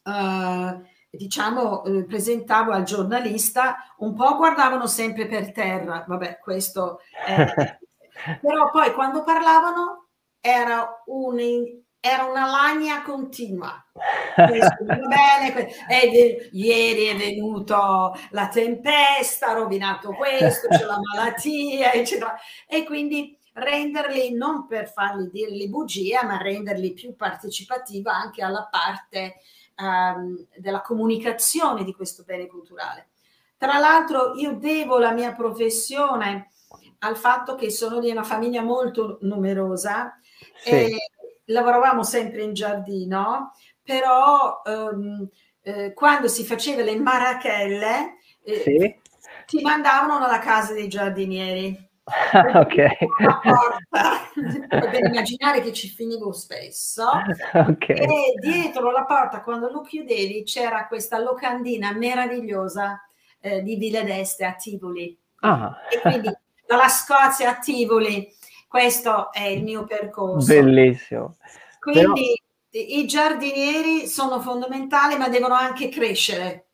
[0.03, 7.79] uh, diciamo eh, presentavo al giornalista, un po' guardavano sempre per terra, vabbè, questo è...
[8.39, 11.39] però poi quando parlavano era un
[12.01, 13.85] era una lagna continua.
[14.35, 22.35] Questo, bene, e, ieri è venuto la tempesta, ha rovinato questo, c'è la malattia, eccetera.
[22.65, 29.35] E quindi renderli non per farli dirgli bugia, ma renderli più partecipativa anche alla parte
[29.77, 33.09] um, della comunicazione di questo bene culturale.
[33.57, 36.51] Tra l'altro io devo la mia professione
[36.99, 40.19] al fatto che sono di una famiglia molto numerosa
[40.63, 40.69] sì.
[40.69, 40.97] e
[41.45, 45.27] lavoravamo sempre in giardino, però um,
[45.61, 48.99] eh, quando si faceva le marachelle eh, sì.
[49.45, 51.89] ti mandavano alla casa dei giardinieri.
[52.55, 52.75] ok.
[54.67, 57.09] Per immaginare che ci finivo spesso.
[57.53, 57.95] Okay.
[57.95, 62.99] E dietro la porta, quando lo chiudevi, c'era questa locandina meravigliosa
[63.39, 65.17] eh, di Villa d'Este a Tivoli.
[65.41, 65.77] Ah.
[65.89, 66.31] E quindi
[66.65, 68.27] dalla Scozia a Tivoli
[68.71, 70.47] questo è il mio percorso.
[70.53, 71.35] Bellissimo.
[71.77, 72.85] Quindi Però...
[72.85, 76.67] i giardinieri sono fondamentali, ma devono anche crescere,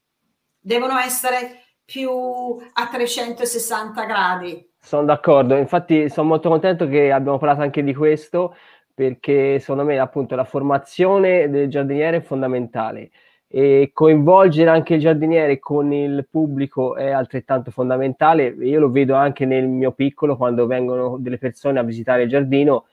[0.59, 2.11] devono essere più
[2.73, 4.73] a 360 gradi.
[4.79, 8.55] Sono d'accordo, infatti sono molto contento che abbiamo parlato anche di questo
[8.93, 13.09] perché secondo me appunto la formazione del giardiniere è fondamentale
[13.49, 18.47] e coinvolgere anche il giardiniere con il pubblico è altrettanto fondamentale.
[18.47, 22.85] Io lo vedo anche nel mio piccolo quando vengono delle persone a visitare il giardino.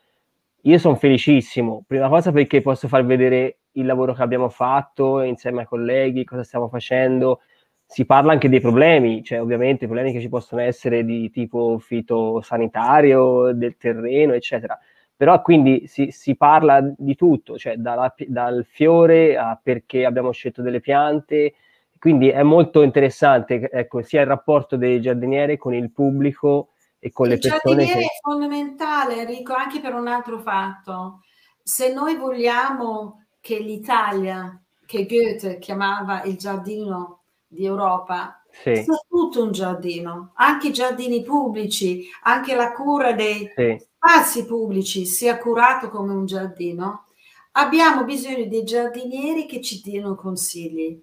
[0.62, 5.60] Io sono felicissimo, prima cosa perché posso far vedere il lavoro che abbiamo fatto insieme
[5.60, 7.40] ai colleghi, cosa stiamo facendo.
[7.86, 13.52] Si parla anche dei problemi, cioè ovviamente problemi che ci possono essere di tipo fitosanitario,
[13.52, 14.78] del terreno, eccetera
[15.16, 20.60] però quindi si, si parla di tutto, cioè dalla, dal fiore a perché abbiamo scelto
[20.60, 21.54] delle piante,
[21.98, 27.26] quindi è molto interessante ecco, sia il rapporto dei giardinieri con il pubblico e con
[27.26, 27.56] il le persone.
[27.56, 28.06] Il giardiniere che...
[28.06, 31.20] è fondamentale, Enrico, anche per un altro fatto.
[31.62, 38.74] Se noi vogliamo che l'Italia, che Goethe chiamava il giardino di Europa, sì.
[38.76, 45.06] sia tutto un giardino, anche i giardini pubblici, anche la cura dei sì spazi pubblici
[45.06, 47.06] sia curato come un giardino,
[47.52, 51.02] abbiamo bisogno dei giardinieri che ci diano consigli.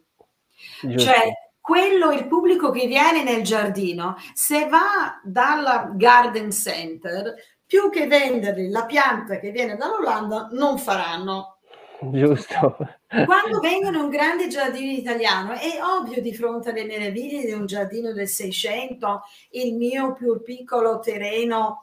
[0.82, 1.00] Giusto.
[1.00, 7.34] Cioè, quello, il pubblico che viene nel giardino, se va dal garden center,
[7.66, 11.58] più che vendergli la pianta che viene dall'Olanda, non faranno.
[12.00, 12.78] Giusto.
[13.26, 17.66] Quando vengono in un grande giardino italiano, è ovvio di fronte alle meraviglie di un
[17.66, 21.82] giardino del 600, il mio più piccolo terreno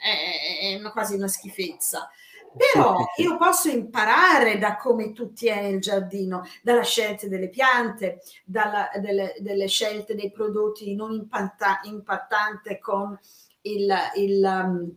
[0.00, 2.10] è, è quasi una schifezza.
[2.56, 8.90] Però io posso imparare da come tu tieni il giardino, dalla scelta delle piante, dalla,
[9.00, 13.18] delle, delle, scelte dei prodotti non impatta, impattanti con
[13.62, 14.96] il, il um,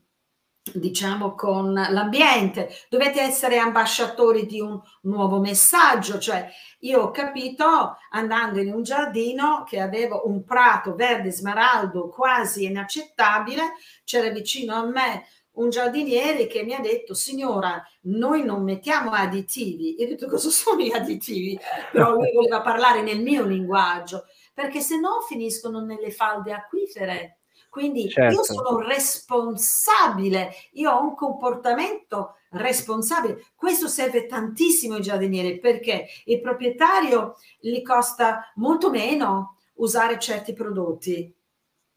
[0.73, 6.49] diciamo con l'ambiente, dovete essere ambasciatori di un nuovo messaggio, cioè
[6.79, 13.73] io ho capito andando in un giardino che aveva un prato verde smeraldo quasi inaccettabile,
[14.03, 15.25] c'era vicino a me
[15.57, 19.95] un giardiniere che mi ha detto signora noi non mettiamo additivi.
[19.99, 21.59] Io ho detto cosa sono gli additivi?
[21.91, 27.36] Però lui voleva parlare nel mio linguaggio perché se no finiscono nelle falde acquifere
[27.69, 28.35] quindi certo.
[28.35, 33.43] io sono responsabile, io ho un comportamento responsabile.
[33.55, 41.33] Questo serve tantissimo ai giardinieri perché il proprietario gli costa molto meno usare certi prodotti.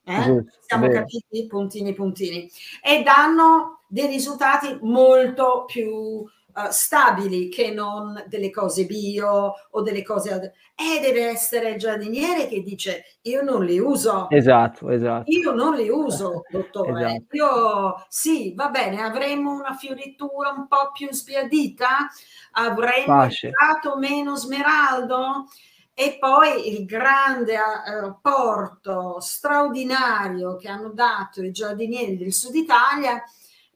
[0.03, 0.45] Eh?
[0.61, 1.01] Siamo bene.
[1.01, 2.51] capiti puntini puntini
[2.83, 10.03] e danno dei risultati molto più uh, stabili che non delle cose bio o delle
[10.03, 14.29] cose e deve essere il giardiniere che dice io non li uso.
[14.31, 15.31] Esatto esatto.
[15.31, 17.07] Io non li uso dottore.
[17.07, 17.37] Esatto.
[17.37, 22.09] io sì va bene avremo una fioritura un po' più sbiadita?
[22.53, 25.47] Avremo stato meno smeraldo?
[25.93, 33.23] E poi il grande apporto straordinario che hanno dato i giardinieri del sud Italia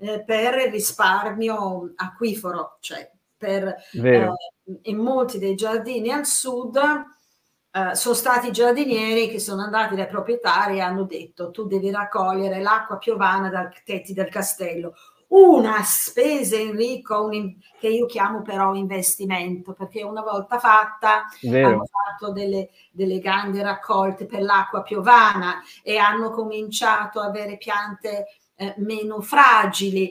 [0.05, 4.31] eh, per il risparmio acquifero, cioè per, eh,
[4.83, 10.77] in molti dei giardini al sud eh, sono stati giardinieri che sono andati dai proprietari
[10.77, 14.95] e hanno detto tu devi raccogliere l'acqua piovana dal tetti del castello.
[15.27, 21.67] Una spesa, Enrico, un, che io chiamo però investimento, perché una volta fatta Vero.
[21.67, 28.27] hanno fatto delle, delle grandi raccolte per l'acqua piovana e hanno cominciato a avere piante
[28.57, 30.11] eh, meno fragili.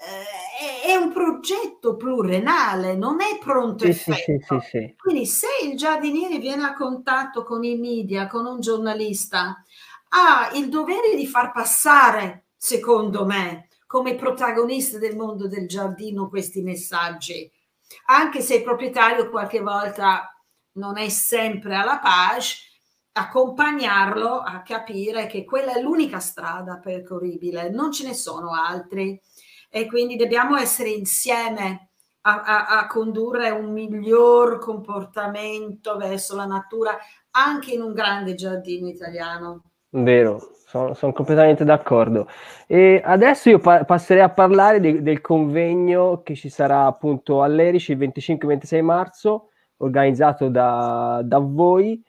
[0.00, 4.60] Eh, è un progetto pluriennale, non è pronto sì, effetto.
[4.60, 9.62] Sì, sì, Quindi se il giardiniere viene a contatto con i media, con un giornalista,
[10.10, 16.62] ha il dovere di far passare, secondo me, come protagonista del mondo del giardino questi
[16.62, 17.50] messaggi,
[18.06, 20.30] anche se il proprietario qualche volta
[20.72, 22.56] non è sempre alla page,
[23.18, 29.20] accompagnarlo a capire che quella è l'unica strada percorribile, non ce ne sono altri
[29.70, 31.90] e quindi dobbiamo essere insieme
[32.22, 36.96] a, a, a condurre un miglior comportamento verso la natura
[37.32, 39.62] anche in un grande giardino italiano.
[39.90, 42.28] Vero, sono, sono completamente d'accordo.
[42.66, 47.92] E adesso io pa- passerei a parlare de- del convegno che ci sarà appunto all'Erici
[47.92, 52.02] il 25-26 marzo, organizzato da, da voi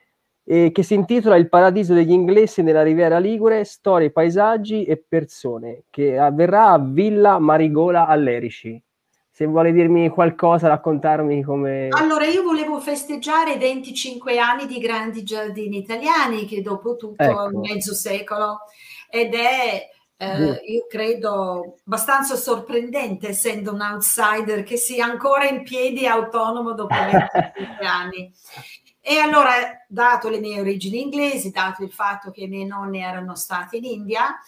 [0.44, 5.84] eh, che si intitola Il paradiso degli inglesi nella Riviera Ligure, storie, paesaggi e persone,
[5.90, 8.80] che avverrà a Villa Marigola all'Erici.
[9.30, 11.88] Se vuole dirmi qualcosa, raccontarmi come...
[11.90, 17.58] Allora, io volevo festeggiare i 25 anni di Grandi Giardini Italiani, che dopo tutto ecco.
[17.58, 18.58] mezzo secolo,
[19.08, 19.88] ed è
[20.22, 26.92] eh, io credo abbastanza sorprendente, essendo un outsider, che sia ancora in piedi autonomo dopo
[26.94, 28.30] 25 anni.
[29.10, 29.50] E allora,
[29.88, 33.84] dato le mie origini inglesi, dato il fatto che i miei nonni erano stati in
[33.84, 34.38] India,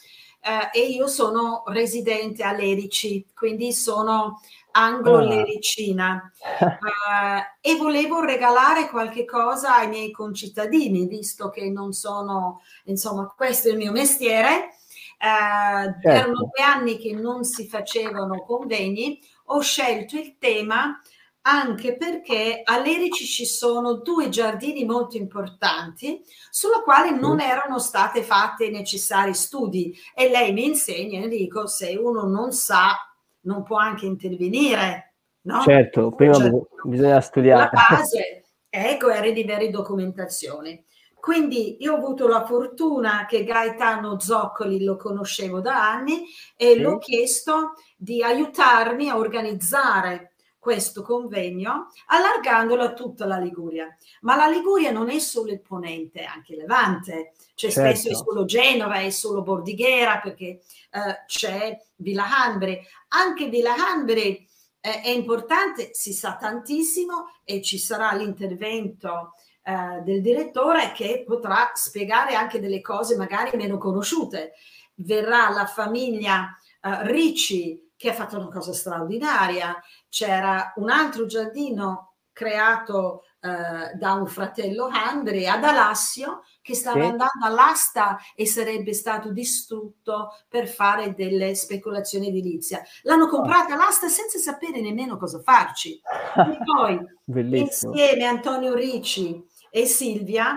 [0.40, 4.40] eh, e io sono residente a Lerici, quindi sono
[4.70, 13.34] anglo-lericina uh, e volevo regalare qualche cosa ai miei concittadini, visto che non sono, insomma,
[13.36, 14.76] questo è il mio mestiere.
[15.18, 16.08] Uh, certo.
[16.08, 21.00] Erano due anni che non si facevano convegni, ho scelto il tema
[21.42, 28.22] anche perché a Lerici ci sono due giardini molto importanti sulla quale non erano state
[28.22, 32.96] fatte i necessari studi e lei mi insegna Enrico se uno non sa
[33.40, 35.62] non può anche intervenire no?
[35.62, 36.50] certo prima cioè,
[36.84, 40.84] bisogna studiare la base ecco era di vere documentazioni
[41.22, 46.24] quindi io ho avuto la fortuna che Gaetano Zoccoli lo conoscevo da anni
[46.56, 46.80] e sì.
[46.80, 50.31] l'ho chiesto di aiutarmi a organizzare
[50.62, 53.96] questo convegno allargandolo a tutta la Liguria.
[54.20, 57.96] Ma la Liguria non è solo il ponente, è anche Levante, cioè certo.
[57.98, 60.60] spesso è solo Genova, è solo Bordighera perché
[60.92, 62.80] uh, c'è Villa Hanbri.
[63.08, 64.48] Anche Villa Hanbri
[64.80, 69.32] eh, è importante, si sa tantissimo e ci sarà l'intervento
[69.64, 74.52] uh, del direttore che potrà spiegare anche delle cose magari meno conosciute.
[74.94, 79.80] Verrà la famiglia uh, Ricci che ha fatto una cosa straordinaria.
[80.08, 87.06] C'era un altro giardino creato eh, da un fratello Andre ad Alassio che stava sì.
[87.10, 92.82] andando all'asta e sarebbe stato distrutto per fare delle speculazioni edilizia.
[93.02, 96.00] L'hanno comprata l'asta senza sapere nemmeno cosa farci.
[96.34, 96.98] E poi
[97.56, 99.40] insieme Antonio Ricci
[99.70, 100.56] e Silvia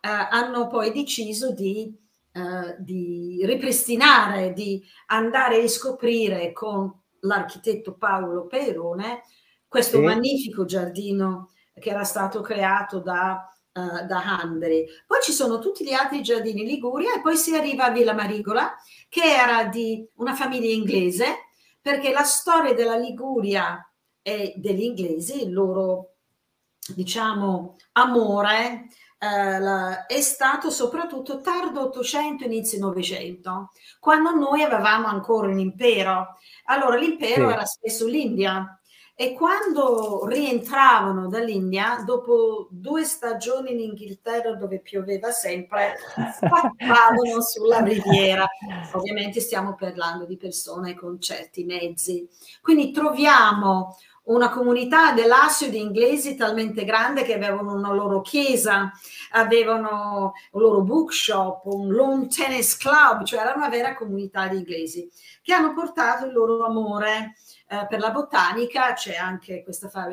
[0.00, 2.02] eh, hanno poi deciso di
[2.36, 9.22] eh, di ripristinare, di andare a riscoprire con l'architetto Paolo Perone
[9.68, 10.02] questo sì.
[10.02, 14.84] magnifico giardino che era stato creato da, uh, da Handri.
[15.06, 18.74] Poi ci sono tutti gli altri giardini Liguria e poi si arriva a Villa Marigola,
[19.08, 21.48] che era di una famiglia inglese,
[21.80, 23.80] perché la storia della Liguria
[24.22, 26.14] e degli inglesi, il loro,
[26.94, 28.88] diciamo, amore
[29.24, 36.36] eh, la, è stato soprattutto tardo 800, inizio 900, quando noi avevamo ancora un impero.
[36.64, 37.54] Allora l'impero sì.
[37.54, 38.78] era spesso l'India
[39.16, 45.94] e quando rientravano dall'India, dopo due stagioni in Inghilterra dove pioveva sempre,
[46.36, 48.44] scappavano sulla riviera.
[48.92, 52.28] Ovviamente stiamo parlando di persone con certi mezzi.
[52.60, 58.90] Quindi troviamo una comunità dell'Assio di inglesi talmente grande che avevano una loro chiesa,
[59.32, 65.10] avevano un loro bookshop, un lawn tennis club, cioè era una vera comunità di inglesi
[65.42, 67.34] che hanno portato il loro amore
[67.68, 70.08] eh, per la botanica, c'è anche questo fa-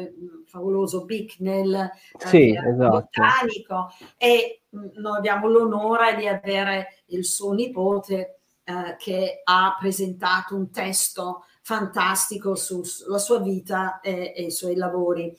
[0.45, 2.89] favoloso Bicknell eh, sì, esatto.
[2.89, 9.75] botanico e mh, mm, noi abbiamo l'onore di avere il suo nipote eh, che ha
[9.79, 15.35] presentato un testo fantastico sulla sua vita e, e i suoi lavori.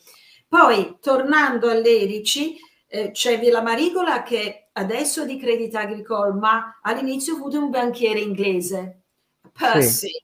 [0.47, 2.57] Poi, tornando all'Erici,
[2.87, 7.69] eh, c'è Villa Marigola che adesso è di Credit Agricole, ma all'inizio fu di un
[7.69, 9.01] banchiere inglese,
[9.51, 10.07] Percy.
[10.07, 10.23] Sì.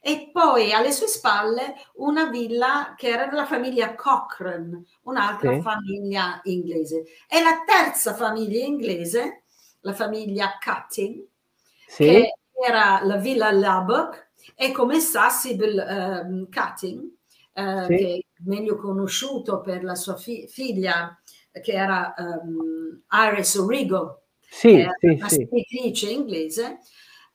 [0.00, 5.60] E poi alle sue spalle una villa che era della famiglia Cochrane, un'altra sì.
[5.60, 7.06] famiglia inglese.
[7.28, 9.42] E la terza famiglia inglese,
[9.80, 11.26] la famiglia Cutting,
[11.88, 12.04] sì.
[12.04, 12.34] che
[12.64, 17.02] era la villa Lubbock, e come sa Sybil um, Cutting,
[17.54, 17.96] uh, sì.
[17.96, 21.18] che è meglio conosciuto per la sua fi- figlia
[21.60, 25.46] che era um, Iris Origo, sì, sì, una sì.
[25.46, 26.78] scrittrice inglese,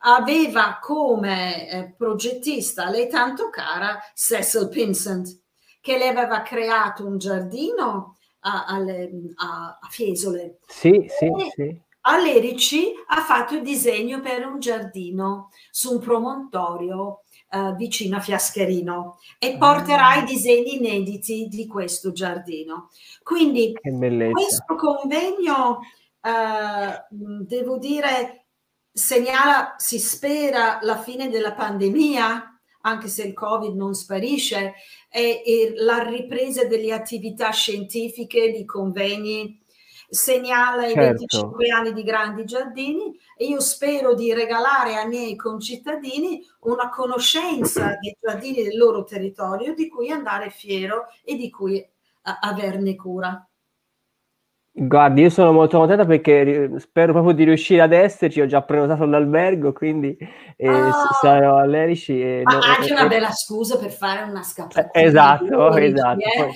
[0.04, 5.40] aveva come eh, progettista lei tanto cara Cecil Pinsent,
[5.82, 10.60] che le aveva creato un giardino a, a, a Fiesole.
[10.68, 11.82] Sì, sì, sì.
[12.04, 17.22] A Lerici ha fatto il disegno per un giardino su un promontorio
[17.52, 20.18] uh, vicino a Fiascherino e porterà ah.
[20.18, 22.90] i disegni inediti di questo giardino.
[23.22, 23.74] Quindi
[24.32, 25.80] questo convegno,
[26.22, 28.46] uh, devo dire,
[28.92, 34.74] segnala, si spera, la fine della pandemia, anche se il Covid non sparisce,
[35.08, 39.61] e, e la ripresa delle attività scientifiche, di convegni,
[40.12, 41.20] segnala i certo.
[41.20, 47.96] 25 anni di Grandi Giardini e io spero di regalare ai miei concittadini una conoscenza
[48.02, 53.46] dei giardini del loro territorio di cui andare fiero e di cui uh, averne cura.
[54.74, 59.06] Guardi, io sono molto contenta perché spero proprio di riuscire ad esserci, ho già prenotato
[59.06, 60.18] l'albergo, quindi
[60.56, 60.92] eh, oh.
[61.22, 62.22] sarò all'Erici.
[62.22, 64.90] E Ma anche una bella scusa per fare una scappata.
[64.94, 66.20] Esatto, esatto.
[66.20, 66.52] Eh?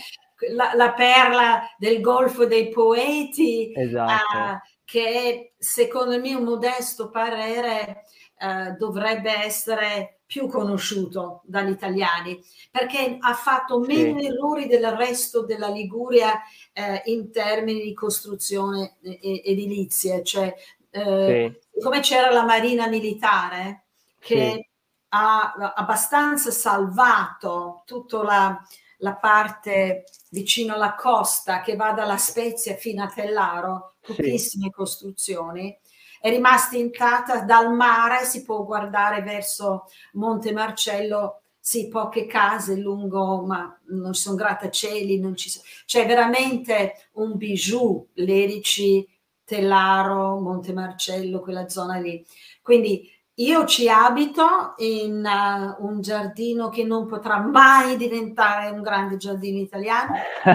[0.51, 4.37] La, la, perla del Golfo dei Poeti, esatto.
[4.37, 8.05] uh, che secondo il mio modesto parere
[8.39, 14.25] uh, dovrebbe essere più conosciuto dagli italiani perché ha fatto meno sì.
[14.25, 16.41] errori del resto della Liguria
[16.73, 20.53] eh, in termini di costruzione edilizia, cioè
[20.89, 21.79] eh, sì.
[21.79, 23.83] come c'era la marina militare
[24.19, 24.67] che sì.
[25.09, 28.61] ha abbastanza salvato tutta la,
[29.05, 34.71] la parte vicino alla costa che va dalla Spezia fino a Tellaro, pochissime sì.
[34.71, 35.77] costruzioni,
[36.19, 43.43] è rimasta intatta dal mare, si può guardare verso Monte Marcello, sì, poche case lungo,
[43.45, 49.07] ma non ci sono grattacieli, non ci sono, c'è veramente un bijou, Lerici,
[49.43, 52.25] Tellaro, Monte Marcello, quella zona lì.
[52.63, 59.17] Quindi io ci abito in uh, un giardino che non potrà mai diventare un grande
[59.17, 60.13] giardino italiano,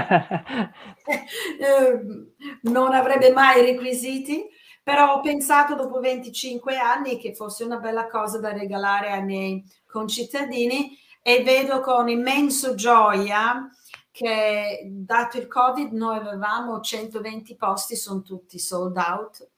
[1.60, 2.00] eh,
[2.62, 4.46] non avrebbe mai requisiti,
[4.82, 9.62] però ho pensato dopo 25 anni che fosse una bella cosa da regalare ai miei
[9.86, 13.68] concittadini e vedo con immenso gioia
[14.10, 19.48] che dato il Covid noi avevamo 120 posti, sono tutti sold out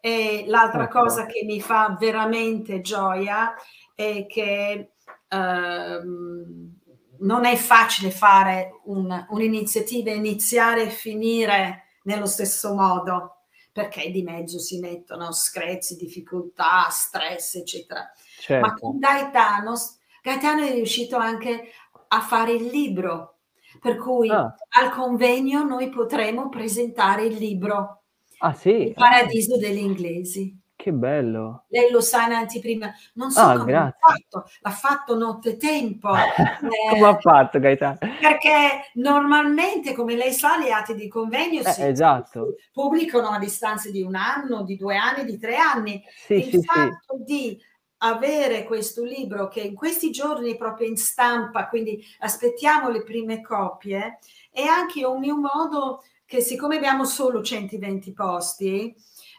[0.00, 1.00] e l'altra ecco.
[1.00, 3.54] cosa che mi fa veramente gioia
[3.94, 4.92] è che
[5.28, 6.76] ehm,
[7.20, 13.42] non è facile fare un, un'iniziativa, iniziare e finire nello stesso modo,
[13.72, 18.10] perché di mezzo si mettono screzi, difficoltà, stress, eccetera.
[18.38, 18.66] Certo.
[18.66, 19.74] Ma con Gaetano,
[20.22, 21.72] Gaetano è riuscito anche
[22.08, 23.38] a fare il libro,
[23.80, 24.54] per cui ah.
[24.78, 28.04] al convegno noi potremo presentare il libro
[28.38, 28.88] Ah sì?
[28.88, 30.56] Il paradiso degli inglesi.
[30.80, 31.64] Che bello.
[31.70, 32.92] Lei lo sa in anteprima.
[33.14, 36.14] Non so ah, come ha fatto, l'ha fatto nottetempo.
[36.14, 37.98] eh, come ha fatto Gaetano?
[37.98, 42.54] Perché normalmente, come lei sa, gli atti di convegno eh, si esatto.
[42.72, 46.00] pubblicano a distanza di un anno, di due anni, di tre anni.
[46.08, 47.24] Sì, Il sì, fatto sì.
[47.24, 47.62] di
[47.98, 53.40] avere questo libro che in questi giorni è proprio in stampa, quindi aspettiamo le prime
[53.40, 54.18] copie,
[54.52, 58.94] è anche un mio modo che siccome abbiamo solo 120 posti,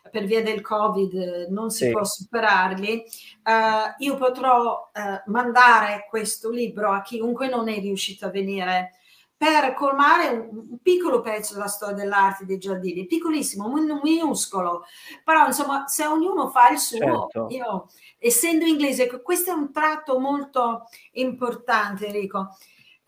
[0.10, 1.92] per via del Covid non si sì.
[1.92, 3.04] può superarli,
[3.44, 8.96] uh, io potrò uh, mandare questo libro a chiunque non è riuscito a venire
[9.38, 13.72] per colmare un, un, piccolo pezzo della storia dell'arte dei giardini, piccolissimo,
[14.02, 14.84] minuscolo,
[15.24, 17.48] però insomma se ognuno fa il suo, certo.
[17.50, 17.88] io
[18.18, 22.58] essendo inglese, questo è un tratto molto importante Enrico,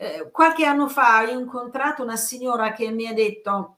[0.02, 3.78] eh, qualche anno fa ho incontrato una signora che mi ha detto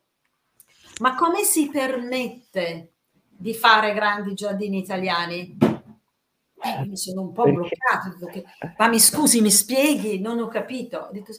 [1.00, 2.94] ma come si permette
[3.28, 5.58] di fare grandi giardini italiani?
[5.60, 8.46] Eh, mi sono un po' bloccato, perché,
[8.78, 11.10] ma mi scusi, mi spieghi, non ho capito.
[11.12, 11.34] Detto,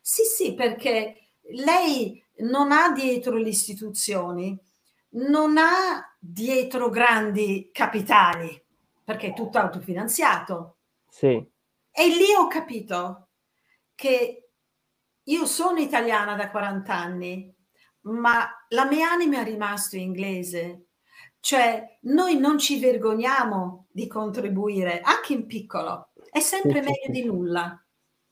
[0.00, 4.58] sì, sì, perché lei non ha dietro le istituzioni,
[5.10, 8.62] non ha dietro grandi capitali,
[9.04, 10.76] perché è tutto autofinanziato.
[11.08, 11.46] Sì.
[11.90, 13.29] E lì ho capito
[14.00, 14.48] che
[15.22, 17.54] io sono italiana da 40 anni,
[18.04, 20.86] ma la mia anima è rimasta inglese.
[21.38, 26.12] Cioè, noi non ci vergogniamo di contribuire, anche in piccolo.
[26.30, 27.78] È sempre meglio di nulla.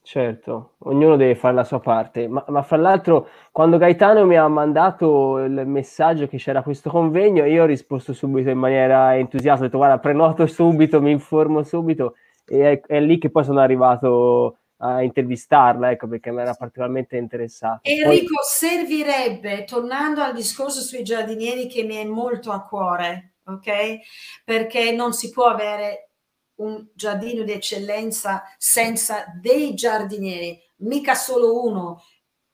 [0.01, 4.49] Certo, ognuno deve fare la sua parte, ma, ma, fra l'altro quando Gaetano mi ha
[4.49, 9.67] mandato il messaggio che c'era questo convegno, io ho risposto subito in maniera entusiasta, ho
[9.67, 12.15] detto guarda prenoto subito, mi informo subito
[12.47, 17.17] e è, è lì che poi sono arrivato a intervistarla, ecco perché mi era particolarmente
[17.17, 17.81] interessato.
[17.83, 18.45] Enrico, poi...
[18.45, 23.99] servirebbe, tornando al discorso sui giardinieri che mi è molto a cuore, ok?
[24.45, 26.11] Perché non si può avere
[26.57, 32.03] un giardino di eccellenza senza dei giardinieri, mica solo uno.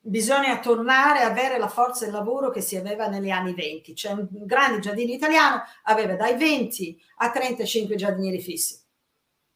[0.06, 3.94] Bisogna tornare a avere la forza del lavoro che si aveva negli anni 20.
[3.94, 8.83] Cioè un grande giardino italiano aveva dai 20 a 35 giardinieri fissi.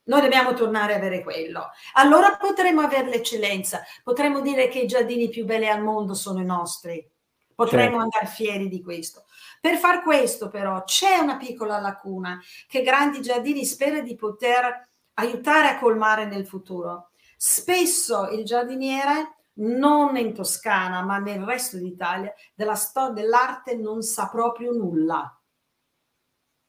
[0.09, 1.69] Noi dobbiamo tornare a avere quello.
[1.93, 6.45] Allora potremo avere l'eccellenza, potremo dire che i giardini più belli al mondo sono i
[6.45, 7.07] nostri.
[7.53, 8.01] Potremmo certo.
[8.01, 9.25] andare fieri di questo.
[9.61, 15.67] Per far questo però c'è una piccola lacuna che Grandi Giardini spera di poter aiutare
[15.67, 17.11] a colmare nel futuro.
[17.37, 24.27] Spesso il giardiniere non in Toscana, ma nel resto d'Italia, della storia dell'arte non sa
[24.27, 25.39] proprio nulla.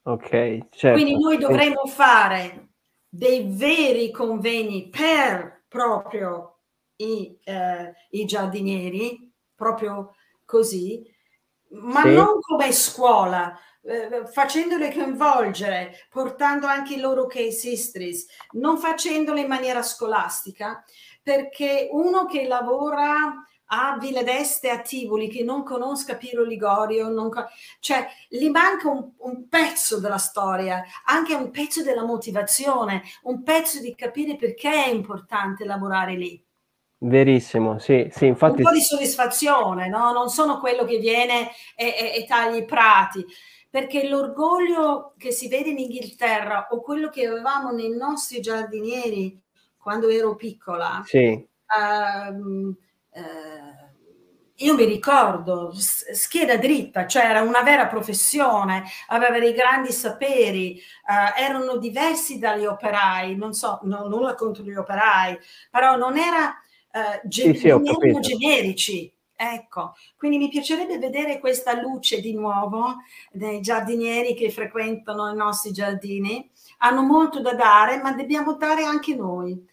[0.03, 0.29] Ok,
[0.71, 0.93] certo.
[0.93, 2.70] Quindi noi dovremmo fare
[3.11, 6.61] dei veri convegni per proprio
[6.97, 11.03] i, eh, i giardinieri, proprio così,
[11.71, 12.15] ma sì.
[12.15, 19.49] non come scuola, eh, facendole coinvolgere, portando anche i loro case histories, non facendole in
[19.49, 20.85] maniera scolastica,
[21.23, 27.47] perché uno che lavora a Villa d'Este a Tivoli che non conosca Piero Ligorio, co-
[27.79, 33.81] cioè gli manca un, un, pezzo della storia, anche un pezzo della motivazione, un pezzo
[33.81, 36.43] di capire perché è importante lavorare lì.
[37.03, 38.59] Verissimo, sì, sì, infatti...
[38.59, 40.13] Un po' di soddisfazione, no?
[40.13, 43.25] Non sono quello che viene e, e, e taglia i prati,
[43.71, 49.41] perché l'orgoglio che si vede in Inghilterra o quello che avevamo nei nostri giardinieri
[49.79, 51.33] quando ero piccola, sì.
[51.33, 52.75] uh,
[54.63, 61.41] io mi ricordo, scheda dritta, cioè era una vera professione, aveva dei grandi saperi, uh,
[61.41, 65.39] erano diversi dagli operai, non so, no, nulla contro gli operai,
[65.71, 66.55] però non era
[66.93, 69.13] uh, gen- sì, sì, generici.
[69.43, 72.97] Ecco, quindi mi piacerebbe vedere questa luce di nuovo
[73.33, 76.51] dei giardinieri che frequentano i nostri giardini.
[76.79, 79.67] Hanno molto da dare, ma dobbiamo dare anche noi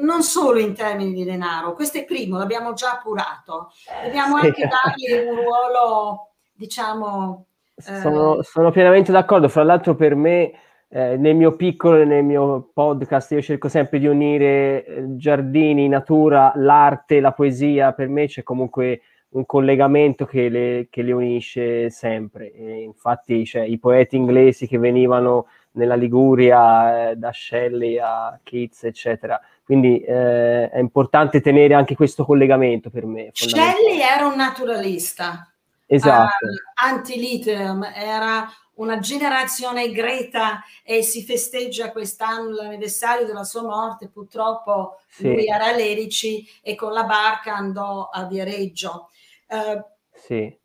[0.00, 3.70] non solo in termini di denaro, questo è il primo, l'abbiamo già appurato,
[4.04, 4.46] dobbiamo sì.
[4.46, 7.46] anche dargli un ruolo, diciamo...
[7.76, 8.42] Sono, eh...
[8.42, 10.52] sono pienamente d'accordo, fra l'altro per me
[10.88, 15.88] eh, nel mio piccolo e nel mio podcast io cerco sempre di unire eh, giardini,
[15.88, 21.90] natura, l'arte, la poesia, per me c'è comunque un collegamento che le, che le unisce
[21.90, 22.52] sempre.
[22.52, 28.84] E infatti cioè, i poeti inglesi che venivano nella Liguria, eh, da Shelley a Keats,
[28.84, 29.40] eccetera.
[29.66, 33.30] Quindi eh, è importante tenere anche questo collegamento per me.
[33.32, 35.52] Shelley era un naturalista.
[35.86, 36.46] Esatto.
[36.46, 44.08] Uh, anti-literam era una generazione Greta e si festeggia quest'anno l'anniversario della sua morte.
[44.08, 45.24] Purtroppo sì.
[45.24, 49.10] lui era a Lerici e con la barca andò a Viareggio.
[49.48, 50.56] Uh, sì.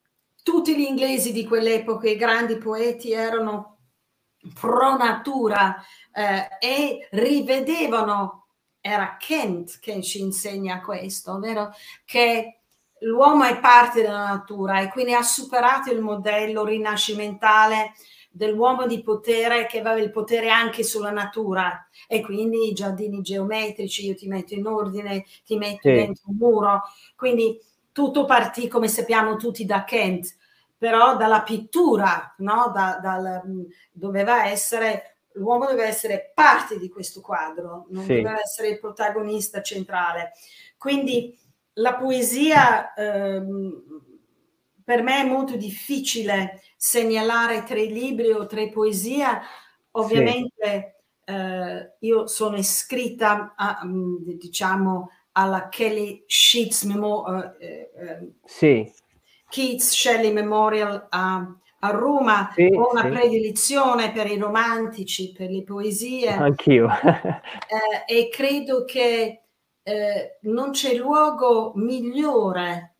[0.43, 3.77] Tutti gli inglesi di quell'epoca, i grandi poeti, erano
[4.59, 5.83] pro natura
[6.13, 8.40] eh, e rivedevano,
[8.81, 11.71] era Kent che ci insegna questo, ovvero
[12.03, 12.61] che
[13.01, 17.93] l'uomo è parte della natura e quindi ha superato il modello rinascimentale
[18.33, 24.07] dell'uomo di potere che aveva il potere anche sulla natura e quindi i giardini geometrici,
[24.07, 25.93] io ti metto in ordine, ti metto sì.
[25.93, 26.81] dentro un muro,
[27.15, 27.59] quindi
[27.91, 30.35] tutto partì come sappiamo tutti da Kent,
[30.77, 32.71] però dalla pittura, no?
[32.73, 38.15] da, dal, doveva essere, l'uomo doveva essere parte di questo quadro, non sì.
[38.15, 40.31] doveva essere il protagonista centrale.
[40.77, 41.37] Quindi
[41.73, 43.83] la poesia ehm,
[44.83, 49.25] per me è molto difficile segnalare tre libri o tre poesie.
[49.91, 51.33] Ovviamente sì.
[51.33, 58.91] eh, io sono iscritta a, mm, diciamo alla Kelly Sheets Memo- eh, eh, sì.
[59.47, 62.51] Keats Shelley Memorial a, a Roma.
[62.53, 63.09] Sì, Ho una sì.
[63.09, 66.29] predilizione per i romantici, per le poesie.
[66.29, 66.87] Anch'io.
[67.71, 69.43] Eh, e credo che
[69.81, 72.95] eh, non c'è luogo migliore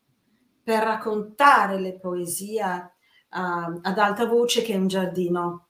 [0.62, 5.68] per raccontare le poesie uh, ad alta voce che un giardino.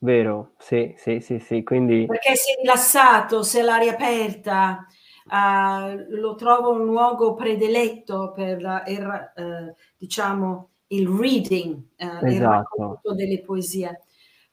[0.00, 2.06] Vero, sì, sì, sì, sì, quindi...
[2.06, 4.86] Perché sei rilassato, sei all'aria aperta,
[5.24, 12.26] uh, lo trovo un luogo prediletto per uh, diciamo, il reading, uh, esatto.
[12.26, 14.02] il racconto delle poesie.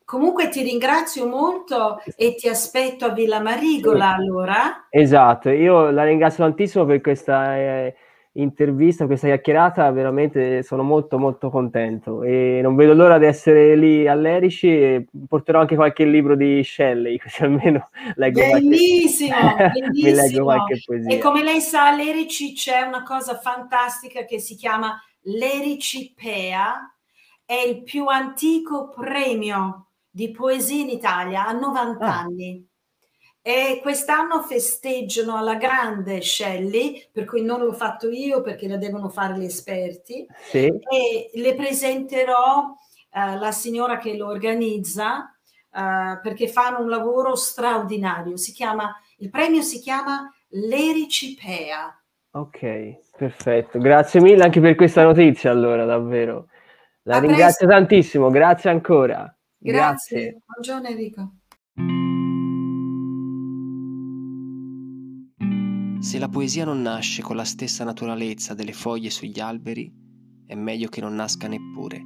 [0.04, 4.22] Comunque ti ringrazio molto e ti aspetto a Villa Marigola sì.
[4.22, 4.88] allora.
[4.90, 7.96] Esatto, io la ringrazio tantissimo per questa eh,
[8.34, 14.08] intervista, questa chiacchierata, veramente sono molto molto contento e non vedo l'ora di essere lì
[14.08, 19.80] all'Erici e porterò anche qualche libro di Shelley, così almeno leggo bellissimo, qualche...
[19.80, 20.22] bellissimo.
[20.22, 21.16] leggo qualche poesia.
[21.16, 26.96] E come lei sa all'Erici c'è una cosa fantastica che si chiama l'Erici Pea,
[27.46, 32.20] è il più antico premio di poesia in Italia a 90 ah.
[32.20, 32.68] anni.
[33.42, 39.10] E quest'anno festeggiano alla grande Shelley, per cui non l'ho fatto io perché la devono
[39.10, 40.26] fare gli esperti.
[40.50, 40.66] Sì.
[40.66, 45.32] E le presenterò uh, la signora che lo organizza
[45.70, 48.36] uh, perché fanno un lavoro straordinario.
[48.36, 52.04] Si chiama, il premio si chiama L'Ericipea.
[52.32, 53.80] Ok, perfetto.
[53.80, 56.48] Grazie mille anche per questa notizia, allora, davvero.
[57.04, 57.86] La A ringrazio presto.
[57.88, 59.34] tantissimo, grazie ancora.
[59.58, 60.20] Grazie.
[60.22, 60.42] Grazie.
[60.46, 61.34] Buongiorno Enrico.
[66.00, 69.92] Se la poesia non nasce con la stessa naturalezza delle foglie sugli alberi,
[70.46, 72.00] è meglio che non nasca neppure.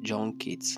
[0.00, 0.76] John Keats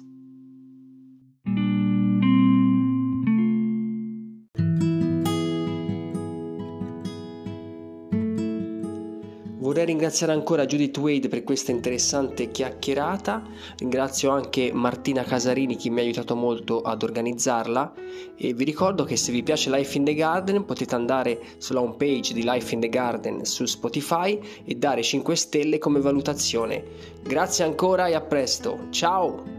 [9.87, 13.43] ringraziare ancora Judith Wade per questa interessante chiacchierata,
[13.79, 17.95] ringrazio anche Martina Casarini che mi ha aiutato molto ad organizzarla
[18.37, 21.95] e vi ricordo che se vi piace Life in the Garden potete andare sulla home
[21.97, 26.85] page di Life in the Garden su Spotify e dare 5 stelle come valutazione.
[27.23, 29.56] Grazie ancora e a presto, ciao!